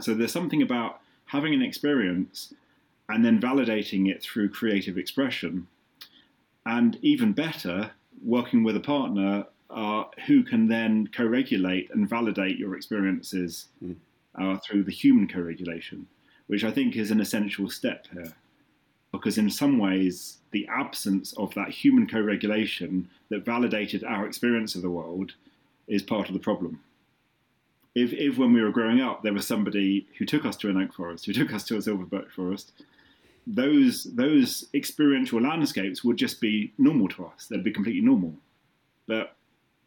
[0.01, 2.55] So there's something about having an experience
[3.09, 5.67] and then validating it through creative expression.
[6.67, 12.75] And even better, working with a partner uh, who can then co-regulate and validate your
[12.75, 13.97] experiences mm.
[14.41, 16.07] uh, through the human co-regulation,
[16.47, 18.33] which I think is an essential step here.
[19.13, 24.83] Because in some ways, the absence of that human co-regulation that validated our experience of
[24.83, 25.33] the world
[25.87, 26.81] is part of the problem.
[27.95, 30.77] If, if when we were growing up, there was somebody who took us to an
[30.77, 32.73] oak forest, who took us to a silver birch forest,
[33.47, 37.47] those those experiential landscapes would just be normal to us.
[37.47, 38.35] They'd be completely normal.
[39.07, 39.37] But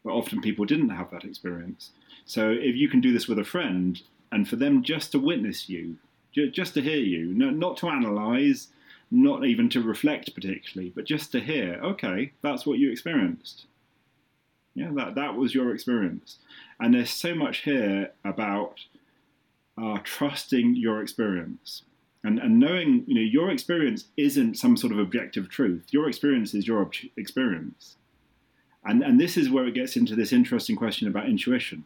[0.03, 1.91] but often people didn't have that experience.
[2.25, 5.69] So if you can do this with a friend, and for them just to witness
[5.69, 5.97] you,
[6.33, 8.69] just to hear you, not to analyze,
[9.09, 13.65] not even to reflect particularly, but just to hear, okay, that's what you experienced.
[14.73, 16.37] Yeah, that, that was your experience.
[16.79, 18.79] And there's so much here about
[19.77, 21.83] are trusting your experience
[22.23, 26.53] and, and knowing you know your experience isn't some sort of objective truth your experience
[26.53, 27.95] is your ob- experience
[28.83, 31.83] and and this is where it gets into this interesting question about intuition.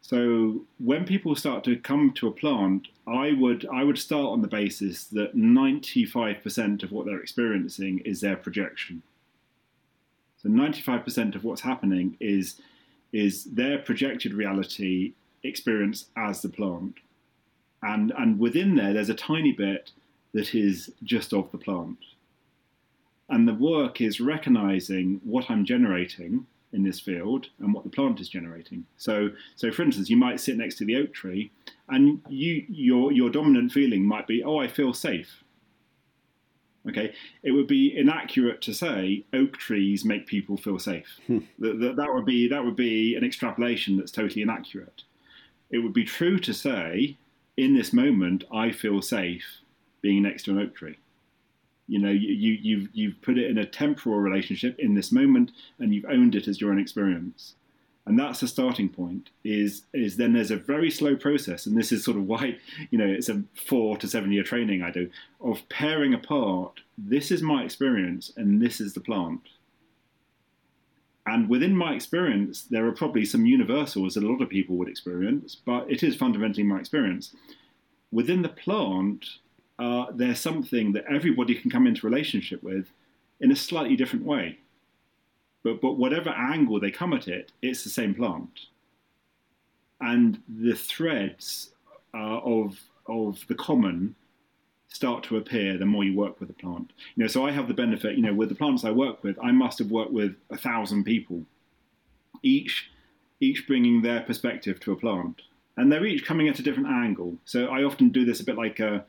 [0.00, 4.42] So when people start to come to a plant i would i would start on
[4.42, 9.02] the basis that 95% of what they're experiencing is their projection.
[10.42, 12.60] So 95% of what's happening is
[13.12, 15.12] is their projected reality
[15.42, 16.96] experience as the plant.
[17.82, 19.90] And and within there there's a tiny bit
[20.32, 21.98] that is just of the plant
[23.28, 28.20] and the work is recognizing what i'm generating in this field and what the plant
[28.20, 28.84] is generating.
[28.98, 31.50] So so for instance you might sit next to the oak tree
[31.88, 35.42] and you your your dominant feeling might be oh i feel safe.
[36.86, 37.14] Okay?
[37.42, 41.18] It would be inaccurate to say oak trees make people feel safe.
[41.26, 41.38] Hmm.
[41.58, 45.04] that, that, that would be that would be an extrapolation that's totally inaccurate.
[45.70, 47.16] It would be true to say
[47.56, 49.60] in this moment, I feel safe
[50.02, 50.98] being next to an oak tree.
[51.86, 55.52] You know, you, you, you've, you've put it in a temporal relationship in this moment
[55.78, 57.54] and you've owned it as your own experience.
[58.06, 61.64] And that's the starting point is, is then there's a very slow process.
[61.66, 62.58] And this is sort of why,
[62.90, 65.10] you know, it's a four to seven year training I do
[65.40, 66.80] of pairing apart.
[66.98, 69.40] This is my experience and this is the plant
[71.26, 74.88] and within my experience, there are probably some universals that a lot of people would
[74.88, 77.34] experience, but it is fundamentally my experience.
[78.12, 79.26] Within the plant,
[79.78, 82.86] uh, there's something that everybody can come into relationship with
[83.40, 84.58] in a slightly different way.
[85.62, 88.66] But, but whatever angle they come at it, it's the same plant.
[90.00, 91.70] And the threads
[92.12, 94.14] uh, of, of the common
[94.88, 96.92] start to appear the more you work with the plant.
[97.16, 99.36] You know, so I have the benefit, you know, with the plants I work with,
[99.42, 101.42] I must have worked with a thousand people,
[102.42, 102.90] each
[103.40, 105.42] each bringing their perspective to a plant,
[105.76, 107.36] and they're each coming at a different angle.
[107.44, 109.04] So I often do this a bit like a,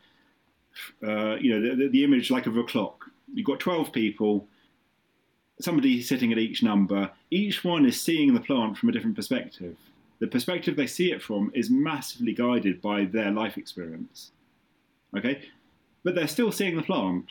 [1.05, 3.05] uh, you know, the, the image like of a clock.
[3.33, 4.47] You've got twelve people,
[5.59, 7.11] somebody sitting at each number.
[7.31, 9.75] Each one is seeing the plant from a different perspective.
[10.19, 14.31] The perspective they see it from is massively guided by their life experience.
[15.15, 15.41] Okay,
[16.03, 17.25] but they're still seeing the plant.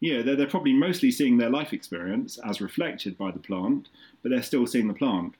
[0.00, 3.88] Yeah, they're, they're probably mostly seeing their life experience as reflected by the plant,
[4.22, 5.34] but they're still seeing the plant.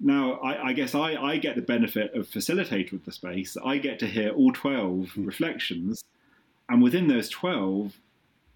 [0.00, 3.56] Now, I, I guess I, I, get the benefit of facilitator of the space.
[3.64, 5.26] I get to hear all 12 mm.
[5.26, 6.04] reflections,
[6.68, 8.00] and within those 12,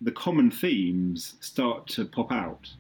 [0.01, 2.75] the common themes start to pop out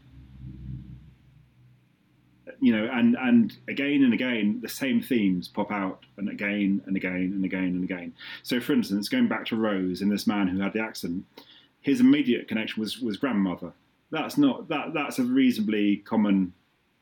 [2.62, 6.96] you know, and and again and again, the same themes pop out, and again and
[6.96, 8.14] again and again and again.
[8.44, 11.24] So, for instance, going back to Rose and this man who had the accident,
[11.80, 13.72] his immediate connection was was grandmother.
[14.12, 16.52] That's not that that's a reasonably common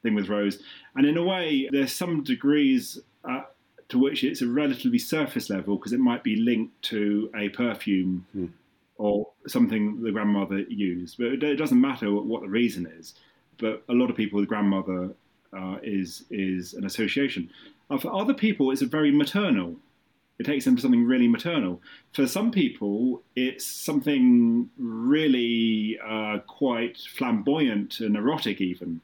[0.03, 0.63] thing with Rose,
[0.97, 2.99] and in a way, there's some degrees.
[3.23, 3.43] Uh,
[3.91, 8.27] to which it's a relatively surface level because it might be linked to a perfume
[8.37, 8.51] mm.
[8.97, 11.19] or something the grandmother used.
[11.19, 13.15] But it doesn't matter what the reason is.
[13.59, 15.11] But a lot of people with grandmother
[15.53, 17.51] uh, is is an association.
[17.91, 19.77] Uh, for other people, it's a very maternal.
[20.39, 21.83] It takes them to something really maternal.
[22.15, 29.03] For some people, it's something really uh, quite flamboyant and erotic, even.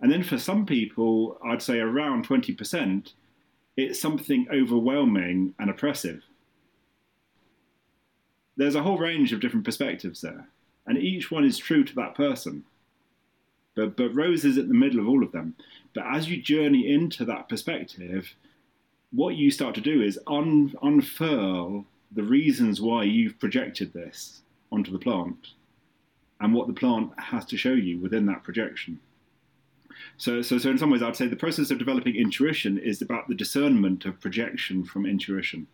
[0.00, 3.12] And then for some people, I'd say around 20%,
[3.76, 6.22] it's something overwhelming and oppressive.
[8.56, 10.48] There's a whole range of different perspectives there,
[10.86, 12.64] and each one is true to that person.
[13.74, 15.56] But but Rose is at the middle of all of them.
[15.94, 18.34] But as you journey into that perspective,
[19.10, 24.90] what you start to do is un, unfurl the reasons why you've projected this onto
[24.90, 25.48] the plant
[26.40, 29.00] and what the plant has to show you within that projection.
[30.22, 33.26] So, so, so in some ways, I'd say the process of developing intuition is about
[33.26, 35.66] the discernment of projection from intuition.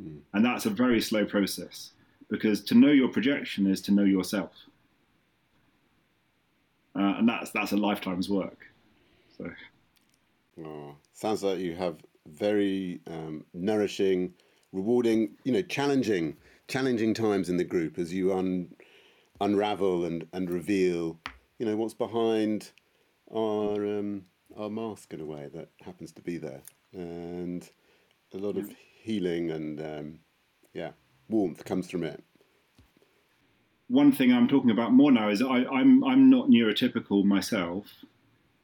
[0.00, 0.18] Mm.
[0.34, 1.92] And that's a very slow process
[2.28, 4.52] because to know your projection is to know yourself
[6.94, 8.66] uh, and that's that's a lifetime's work.
[9.38, 9.50] So,
[10.64, 14.34] oh, sounds like you have very um, nourishing,
[14.72, 16.36] rewarding, you know, challenging,
[16.68, 18.68] challenging times in the group as you un,
[19.40, 21.18] unravel and and reveal,
[21.58, 22.70] you know, what's behind
[23.34, 24.24] our um,
[24.56, 26.62] our mask in a way that happens to be there,
[26.92, 27.68] and
[28.34, 28.62] a lot yeah.
[28.62, 28.70] of
[29.02, 30.18] healing and um,
[30.72, 30.90] yeah,
[31.28, 32.22] warmth comes from it.
[33.88, 37.86] One thing I'm talking about more now is I, I'm I'm not neurotypical myself,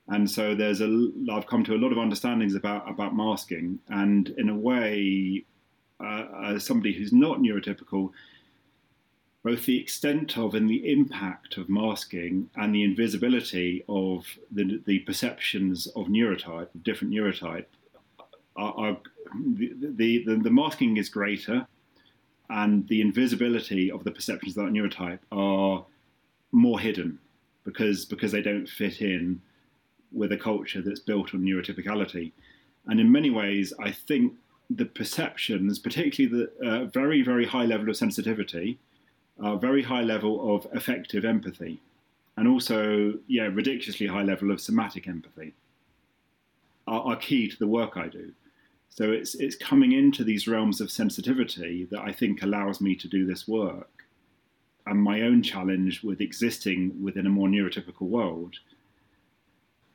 [0.09, 4.29] and so there's a I've come to a lot of understandings about about masking, and
[4.31, 5.45] in a way,
[6.01, 8.11] uh, as somebody who's not neurotypical,
[9.47, 14.99] both the extent of and the impact of masking and the invisibility of the the
[15.01, 17.66] perceptions of neurotype, different neurotype,
[18.57, 18.97] are, are
[19.55, 21.64] the, the, the, the masking is greater
[22.51, 25.86] and the invisibility of the perceptions of that neurotype are
[26.51, 27.16] more hidden
[27.62, 29.40] because because they don't fit in
[30.11, 32.32] with a culture that's built on neurotypicality.
[32.86, 34.34] And in many ways, I think
[34.70, 38.80] the perceptions, particularly the uh, very, very high level of sensitivity,
[39.43, 41.80] a very high level of affective empathy,
[42.37, 45.55] and also, yeah, ridiculously high level of somatic empathy,
[46.87, 48.32] are, are key to the work I do.
[48.89, 53.09] So it's it's coming into these realms of sensitivity that I think allows me to
[53.09, 53.91] do this work.
[54.87, 58.57] And my own challenge with existing within a more neurotypical world,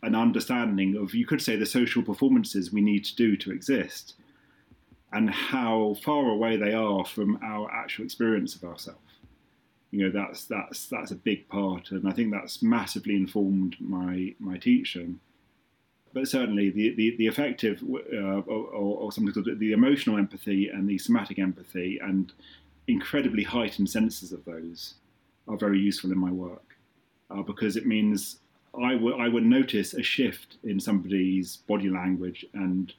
[0.03, 4.15] an understanding of you could say the social performances we need to do to exist,
[5.13, 8.99] and how far away they are from our actual experience of ourselves.
[9.91, 14.33] You know that's that's that's a big part, and I think that's massively informed my
[14.39, 15.19] my teaching
[16.13, 17.81] but certainly the, the, the affective
[18.13, 22.33] uh, or, or, something called the emotional empathy and the somatic empathy and
[22.87, 24.95] incredibly heightened senses of those
[25.47, 26.75] are very useful in my work
[27.29, 28.37] uh, because it means
[28.79, 32.93] I would notice a shift in somebody's body language and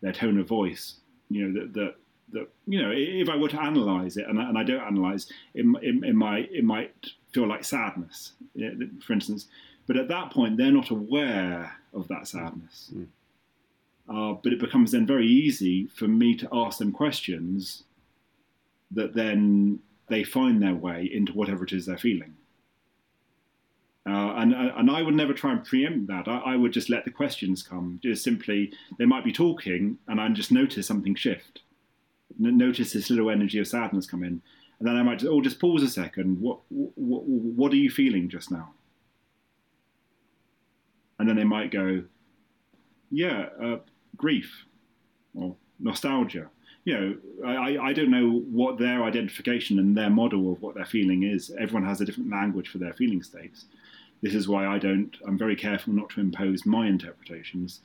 [0.00, 0.94] their tone of voice.
[1.28, 1.94] You know that that,
[2.32, 5.30] that you know if I were to analyze it, and I, and I don't analyze,
[5.54, 6.94] it, it, it might it might
[7.32, 8.32] feel like sadness,
[9.04, 9.46] for instance.
[9.86, 12.92] But at that point, they're not aware of that sadness.
[12.94, 13.06] Mm.
[14.08, 17.84] Uh, but it becomes then very easy for me to ask them questions
[18.90, 19.78] that then
[20.08, 22.34] they find their way into whatever it is they're feeling.
[24.06, 26.26] Uh, and and I would never try and preempt that.
[26.26, 28.00] I, I, would just let the questions come.
[28.02, 31.60] Just simply, they might be talking, and I just notice something shift.
[32.40, 34.40] Notice this little energy of sadness come in,
[34.78, 36.40] and then I might just, oh, just pause a second.
[36.40, 38.70] What what what are you feeling just now?
[41.20, 42.02] and then they might go,
[43.10, 43.76] yeah, uh,
[44.16, 44.64] grief
[45.34, 46.48] or nostalgia.
[46.84, 47.16] You know,
[47.46, 51.52] I, I don't know what their identification and their model of what their feeling is.
[51.60, 53.66] Everyone has a different language for their feeling states.
[54.22, 57.80] This is why I don't, I'm very careful not to impose my interpretations,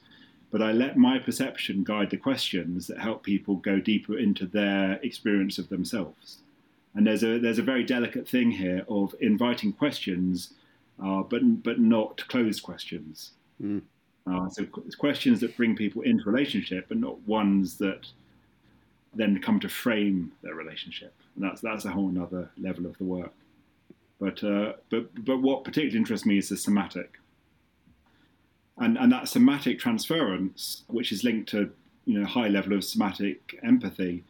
[0.55, 4.93] but I let my perception guide the questions that help people go deeper into their
[5.03, 6.37] experience of themselves.
[6.93, 10.53] And there's a, there's a very delicate thing here of inviting questions
[11.03, 13.31] uh, but but not closed questions.
[13.61, 13.81] Mm.
[14.25, 14.65] Uh, so
[14.97, 18.07] questions that bring people into relationship, but not ones that
[19.13, 21.13] then come to frame their relationship.
[21.35, 23.33] And that's that's a whole other level of the work.
[24.21, 27.19] But uh, but but what particularly interests me is the somatic,
[28.77, 31.71] and and that somatic transference, which is linked to
[32.05, 34.23] you know high level of somatic empathy,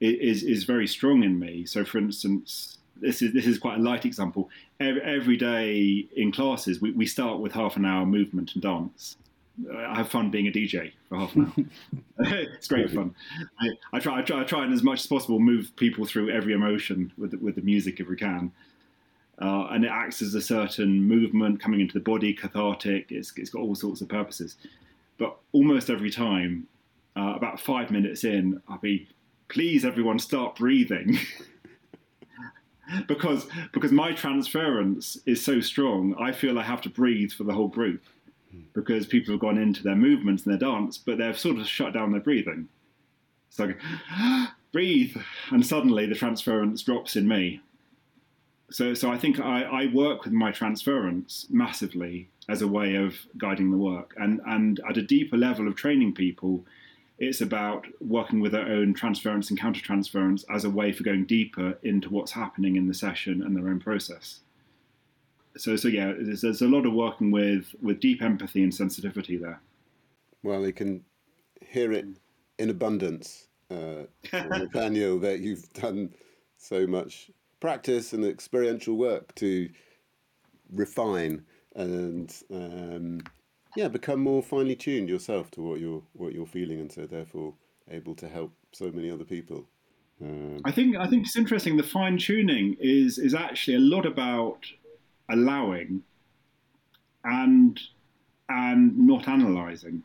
[0.00, 1.66] is is very strong in me.
[1.66, 4.50] So, for instance, this is this is quite a light example.
[4.80, 9.16] Every, every day in classes, we, we start with half an hour movement and dance.
[9.72, 11.64] I have fun being a DJ for half an hour.
[12.26, 13.14] it's great fun.
[13.60, 16.30] I, I, try, I try, I try, and as much as possible move people through
[16.30, 18.50] every emotion with the, with the music if we can.
[19.40, 23.10] Uh, and it acts as a certain movement coming into the body, cathartic.
[23.10, 24.56] It's, it's got all sorts of purposes.
[25.18, 26.66] But almost every time,
[27.16, 29.08] uh, about five minutes in, I'll be,
[29.48, 31.18] please everyone start breathing.
[33.08, 37.52] because because my transference is so strong, I feel I have to breathe for the
[37.52, 38.02] whole group
[38.72, 41.92] because people have gone into their movements and their dance, but they've sort of shut
[41.92, 42.68] down their breathing.
[43.50, 45.16] So I go, breathe,
[45.50, 47.60] and suddenly the transference drops in me.
[48.70, 53.14] So, so I think I, I work with my transference massively as a way of
[53.38, 56.64] guiding the work, and and at a deeper level of training people
[57.18, 61.78] it's about working with their own transference and countertransference as a way for going deeper
[61.82, 64.40] into what's happening in the session and their own process.
[65.56, 69.36] So, so yeah, there's, there's a lot of working with with deep empathy and sensitivity
[69.36, 69.60] there.
[70.42, 71.04] Well, you can
[71.60, 72.06] hear it
[72.58, 76.12] in abundance, uh, Nathaniel, that you've done
[76.56, 77.30] so much
[77.64, 79.70] practice and experiential work to
[80.70, 81.42] refine
[81.74, 83.22] and um,
[83.74, 87.54] yeah, become more finely tuned yourself to what you're what you're feeling, and so therefore
[87.90, 89.64] able to help so many other people.
[90.22, 91.78] Um, I think I think it's interesting.
[91.78, 94.66] The fine tuning is is actually a lot about
[95.30, 96.02] allowing
[97.24, 97.80] and
[98.50, 100.02] and not analyzing.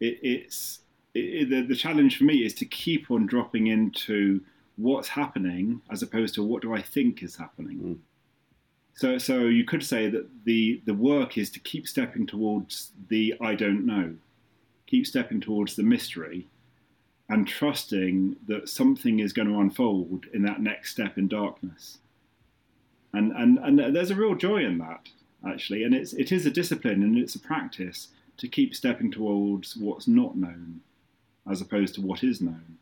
[0.00, 0.80] It, it's
[1.14, 4.40] it, the, the challenge for me is to keep on dropping into
[4.80, 7.78] what's happening as opposed to what do I think is happening.
[7.78, 7.98] Mm.
[8.94, 13.34] So, so you could say that the the work is to keep stepping towards the
[13.40, 14.16] I don't know,
[14.86, 16.48] keep stepping towards the mystery,
[17.28, 21.98] and trusting that something is going to unfold in that next step in darkness.
[23.12, 25.08] And and and there's a real joy in that
[25.46, 29.76] actually, and it's it is a discipline and it's a practice to keep stepping towards
[29.76, 30.80] what's not known.
[31.48, 32.78] as opposed to what is known.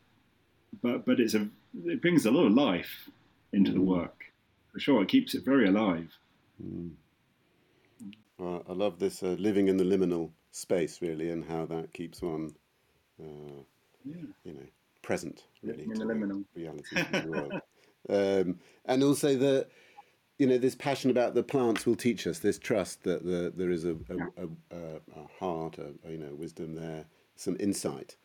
[0.83, 1.49] But but it's a
[1.85, 3.09] it brings a lot of life
[3.53, 4.19] into the work
[4.73, 5.03] for sure.
[5.03, 6.11] It keeps it very alive.
[6.63, 6.91] Mm.
[8.41, 12.55] I love this uh, living in the liminal space, really, and how that keeps one,
[13.21, 13.63] uh,
[14.05, 14.15] yeah.
[14.45, 14.67] you know,
[15.03, 17.53] present, really, in the liminal reality the world.
[18.11, 19.67] Um, and also the,
[20.39, 22.39] you know, this passion about the plants will teach us.
[22.39, 23.97] This trust that the, there is a,
[24.39, 24.77] a, a,
[25.15, 27.05] a heart, a, you know, wisdom there,
[27.37, 28.17] some insight,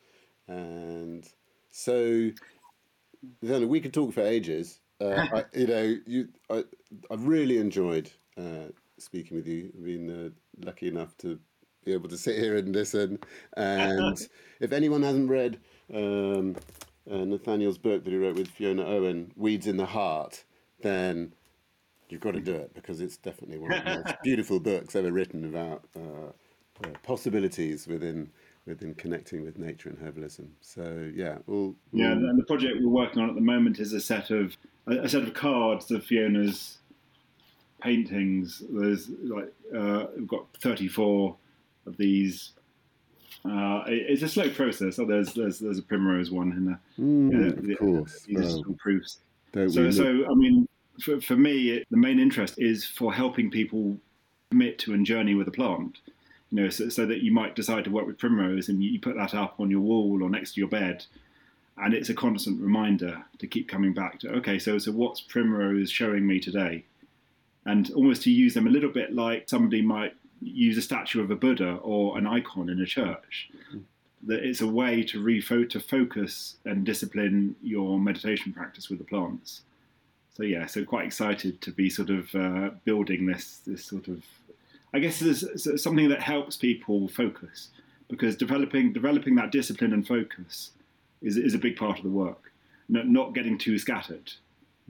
[0.47, 1.27] and
[1.71, 2.29] so.
[3.41, 4.79] Then we could talk for ages.
[4.99, 6.63] Uh, I, you know, you, I,
[7.11, 9.71] I've really enjoyed uh, speaking with you.
[9.75, 11.39] I've been uh, lucky enough to
[11.85, 13.19] be able to sit here and listen.
[13.57, 14.17] And
[14.59, 15.59] if anyone hasn't read
[15.93, 16.55] um,
[17.09, 20.43] uh, Nathaniel's book that he wrote with Fiona Owen, Weeds in the Heart,
[20.81, 21.33] then
[22.09, 25.11] you've got to do it because it's definitely one of the most beautiful books ever
[25.11, 26.29] written about uh,
[26.83, 28.29] uh, possibilities within
[28.65, 30.47] within connecting with nature and herbalism.
[30.61, 32.11] So yeah, all, yeah.
[32.11, 34.55] And the project we're working on at the moment is a set of
[34.87, 36.79] a set of cards of Fiona's
[37.81, 38.63] paintings.
[38.69, 41.35] There's like uh, we've got 34
[41.85, 42.51] of these.
[43.45, 44.99] Uh, it's a slow process.
[44.99, 46.79] Oh, there's there's there's a primrose one in there.
[46.97, 49.19] Mm, of course, these well, are proofs.
[49.53, 50.67] So so I mean,
[51.01, 53.97] for for me, it, the main interest is for helping people
[54.49, 55.99] commit to and journey with a plant.
[56.53, 59.15] You know, so, so that you might decide to work with primrose and you put
[59.15, 61.03] that up on your wall or next to your bed,
[61.77, 64.29] and it's a constant reminder to keep coming back to.
[64.33, 66.85] Okay, so so what's primrose showing me today?
[67.65, 71.31] and almost to use them a little bit like somebody might use a statue of
[71.31, 73.49] a Buddha or an icon in a church.
[74.25, 79.05] That it's a way to refo- to focus and discipline your meditation practice with the
[79.05, 79.61] plants.
[80.35, 84.23] So yeah, so quite excited to be sort of uh, building this this sort of,
[84.93, 87.69] I guess, is something that helps people focus
[88.09, 90.71] because developing developing that discipline and focus
[91.21, 92.51] is is a big part of the work.
[92.89, 94.33] Not, not getting too scattered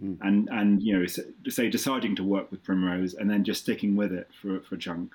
[0.01, 0.17] Mm.
[0.21, 4.11] And and you know, say deciding to work with Primrose and then just sticking with
[4.11, 5.13] it for for a chunk,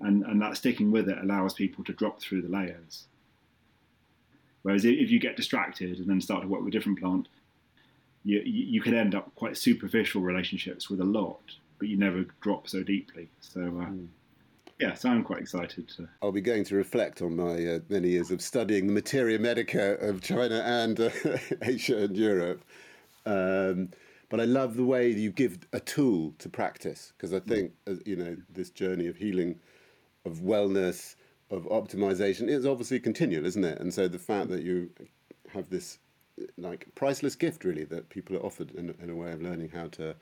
[0.00, 3.04] and and that sticking with it allows people to drop through the layers.
[4.62, 7.28] Whereas if you get distracted and then start to work with a different plant,
[8.24, 11.42] you you can end up quite superficial relationships with a lot,
[11.78, 13.28] but you never drop so deeply.
[13.40, 13.60] So.
[13.60, 14.08] Uh, mm.
[14.78, 16.06] Yeah, so I'm quite excited to.
[16.20, 19.94] I'll be going to reflect on my uh, many years of studying the materia medica
[20.06, 21.08] of China and uh,
[21.62, 22.62] Asia and Europe,
[23.24, 23.88] um,
[24.28, 27.94] but I love the way you give a tool to practice because I think uh,
[28.04, 29.58] you know this journey of healing,
[30.26, 31.16] of wellness,
[31.50, 33.80] of optimization is obviously continual, isn't it?
[33.80, 34.90] And so the fact that you
[35.54, 35.98] have this
[36.58, 39.86] like priceless gift really that people are offered in, in a way of learning how
[39.88, 40.14] to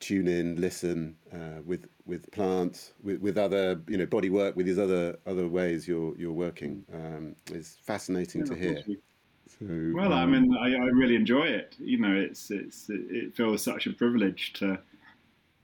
[0.00, 4.66] tune in, listen uh, with with plants, with, with other you know body work, with
[4.66, 8.82] these other other ways you're you're working um, is fascinating yeah, to hear.
[9.58, 11.76] So, well, um, I mean, I, I, really enjoy it.
[11.78, 14.78] You know, it's it's it feels such a privilege to,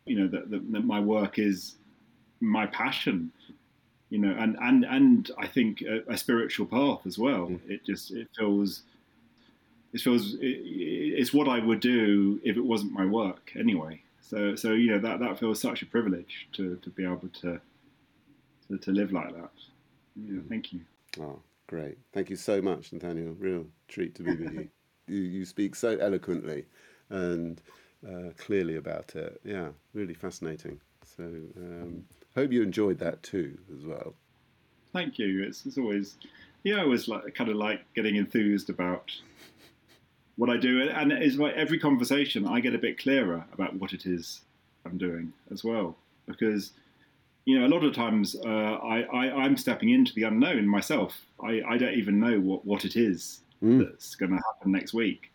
[0.07, 1.76] you know, that, that, that my work is
[2.41, 3.33] my passion.
[4.09, 7.49] You know, and and and I think a, a spiritual path as well.
[7.49, 7.61] Mm.
[7.68, 8.83] It just it feels.
[9.93, 14.01] It feels it, it's what I would do if it wasn't my work anyway.
[14.23, 17.61] So so you know that that feels such a privilege to, to be able to,
[18.68, 19.51] to to live like that.
[20.16, 20.81] Yeah, thank you.
[21.20, 21.41] Oh,
[21.73, 21.97] Great.
[22.12, 23.35] Thank you so much, Nathaniel.
[23.39, 24.68] Real treat to be with you.
[25.07, 25.23] you.
[25.23, 26.66] You speak so eloquently
[27.09, 27.62] and
[28.07, 29.41] uh, clearly about it.
[29.43, 30.83] Yeah, really fascinating.
[31.16, 32.05] So, um,
[32.35, 34.12] hope you enjoyed that too, as well.
[34.93, 35.43] Thank you.
[35.45, 36.16] It's, it's always,
[36.62, 39.11] yeah, I was like kind of like getting enthused about
[40.43, 43.93] what I do, and it's like every conversation I get a bit clearer about what
[43.93, 44.40] it is
[44.84, 46.72] I'm doing as well, because
[47.45, 51.26] you know, a lot of times uh, I, I, am stepping into the unknown myself.
[51.40, 53.86] I, I don't even know what, what it is mm.
[53.88, 55.30] that's going to happen next week.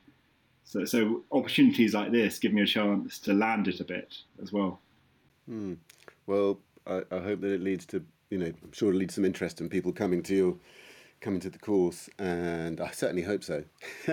[0.66, 4.52] So, so opportunities like this give me a chance to land it a bit as
[4.52, 4.82] well.
[5.50, 5.78] Mm.
[6.26, 9.24] Well, I, I, hope that it leads to, you know, I'm sure it leads some
[9.24, 10.60] interest in people coming to you,
[11.22, 13.64] coming to the course, and I certainly hope so.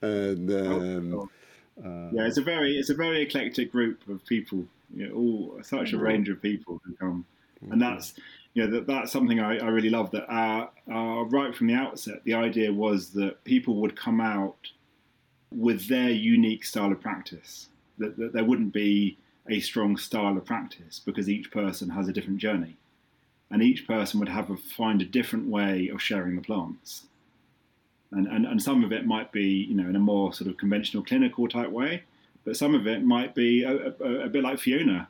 [0.00, 1.30] and um, oh,
[1.84, 4.64] uh, yeah, it's a very it's a very eclectic group of people
[4.94, 6.04] you know, all such a mm-hmm.
[6.04, 7.26] range of people who come,
[7.62, 7.80] and mm-hmm.
[7.80, 8.14] that's
[8.54, 10.10] you know that that's something I, I really love.
[10.12, 14.56] That uh, uh, right from the outset, the idea was that people would come out
[15.50, 17.68] with their unique style of practice.
[17.98, 19.18] That, that there wouldn't be
[19.48, 22.76] a strong style of practice because each person has a different journey,
[23.50, 27.04] and each person would have a, find a different way of sharing the plants.
[28.10, 30.56] And, and, and some of it might be, you know, in a more sort of
[30.56, 32.02] conventional clinical type way,
[32.44, 35.08] but some of it might be a, a, a bit like Fiona,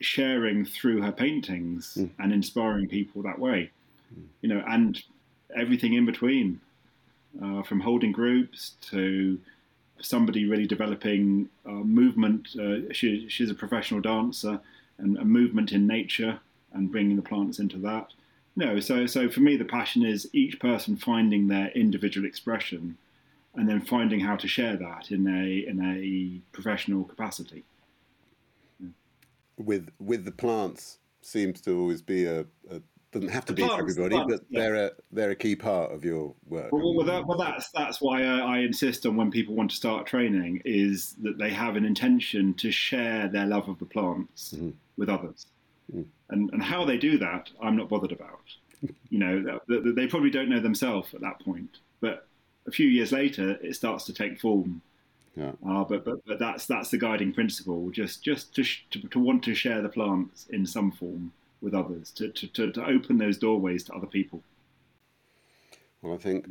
[0.00, 2.10] sharing through her paintings mm.
[2.18, 3.70] and inspiring people that way.
[4.14, 4.24] Mm.
[4.42, 5.02] You know, and
[5.54, 6.60] everything in between,
[7.42, 9.38] uh, from holding groups to
[10.00, 12.48] somebody really developing uh, movement.
[12.58, 14.60] Uh, she, she's a professional dancer
[14.98, 16.38] and a movement in nature
[16.74, 18.08] and bringing the plants into that.
[18.54, 22.98] No, so so for me, the passion is each person finding their individual expression,
[23.54, 27.64] and then finding how to share that in a in a professional capacity.
[29.56, 33.62] With with the plants seems to always be a, a doesn't have to the be
[33.62, 34.60] plants, for everybody, plants, but yeah.
[34.60, 36.72] they're a they're a key part of your work.
[36.72, 39.76] Well, well, that, well that's that's why I, I, insist on when people want to
[39.76, 44.54] start training is that they have an intention to share their love of the plants
[44.56, 44.70] mm-hmm.
[44.96, 45.46] with others,
[45.94, 46.04] mm.
[46.30, 48.42] and and how they do that, I'm not bothered about.
[49.10, 52.26] you know, they, they probably don't know themselves at that point, but
[52.66, 54.82] a few years later, it starts to take form.
[55.36, 55.52] Yeah.
[55.66, 57.90] Uh, but, but but that's that's the guiding principle.
[57.90, 61.74] Just just to, sh- to to want to share the plants in some form with
[61.74, 64.42] others, to, to, to, to open those doorways to other people.
[66.02, 66.50] Well, I think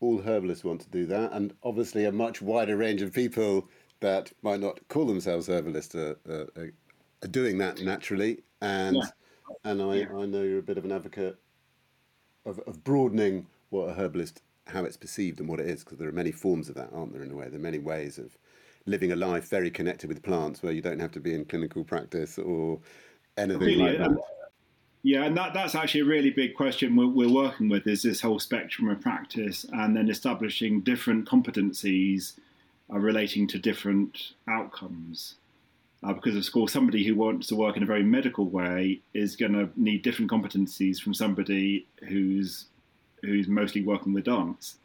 [0.00, 3.68] all herbalists want to do that, and obviously a much wider range of people
[4.00, 6.72] that might not call themselves herbalists are, are,
[7.22, 8.42] are doing that naturally.
[8.60, 9.06] And yeah.
[9.64, 10.06] and I, yeah.
[10.16, 11.38] I know you're a bit of an advocate
[12.44, 16.08] of, of broadening what a herbalist how it's perceived and what it is, because there
[16.08, 17.22] are many forms of that, aren't there?
[17.22, 18.36] In a way, there are many ways of
[18.84, 21.84] living a life very connected with plants, where you don't have to be in clinical
[21.84, 22.80] practice or
[23.36, 24.16] anything like that.
[25.02, 28.20] Yeah, and that, that's actually a really big question we're, we're, working with is this
[28.20, 32.32] whole spectrum of practice and then establishing different competencies
[32.92, 35.36] uh, relating to different outcomes.
[36.02, 39.34] Uh, because of course, somebody who wants to work in a very medical way is
[39.34, 42.66] going to need different competencies from somebody who's
[43.22, 44.76] who's mostly working with dance.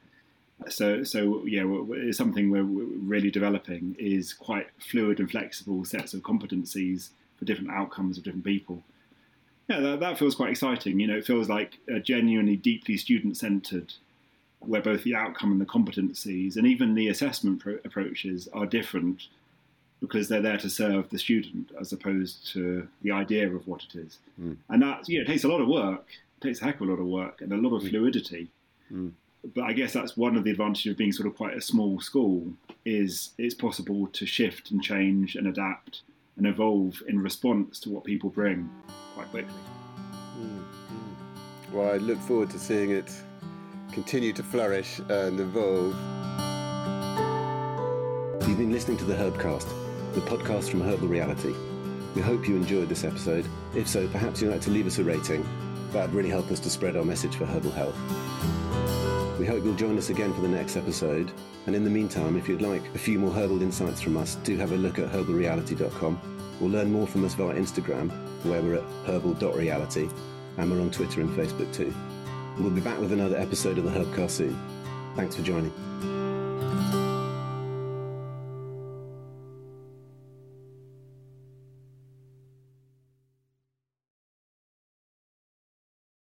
[0.69, 6.21] So, so yeah, it's something we're really developing is quite fluid and flexible sets of
[6.21, 8.83] competencies for different outcomes of different people.
[9.67, 10.99] Yeah, that, that feels quite exciting.
[10.99, 13.93] You know, it feels like a genuinely deeply student centered,
[14.59, 19.27] where both the outcome and the competencies and even the assessment pro- approaches are different
[20.01, 23.95] because they're there to serve the student as opposed to the idea of what it
[23.95, 24.17] is.
[24.41, 24.57] Mm.
[24.69, 26.05] And that, you know, takes a lot of work,
[26.37, 27.89] it takes a heck of a lot of work and a lot of mm.
[27.89, 28.49] fluidity.
[28.91, 29.11] Mm.
[29.55, 31.99] But I guess that's one of the advantages of being sort of quite a small
[31.99, 32.51] school
[32.83, 36.01] is it's possible to shift and change and adapt
[36.37, 38.69] and evolve in response to what people bring
[39.13, 39.53] quite quickly.
[40.39, 41.77] Mm-hmm.
[41.77, 43.11] Well, I look forward to seeing it
[43.91, 45.95] continue to flourish and evolve.
[48.47, 49.67] You've been listening to the Herbcast,
[50.13, 51.53] the podcast from Herbal Reality.
[52.15, 53.47] We hope you enjoyed this episode.
[53.73, 55.47] If so, perhaps you'd like to leave us a rating.
[55.91, 57.95] That would really help us to spread our message for herbal health.
[59.39, 61.31] We hope you'll join us again for the next episode.
[61.65, 64.57] And in the meantime, if you'd like a few more herbal insights from us, do
[64.57, 68.11] have a look at herbalreality.com or learn more from us via Instagram,
[68.43, 70.09] where we're at herbal.reality,
[70.57, 71.93] and we're on Twitter and Facebook too.
[72.59, 74.59] We'll be back with another episode of the Herbcast soon.
[75.15, 75.71] Thanks for joining.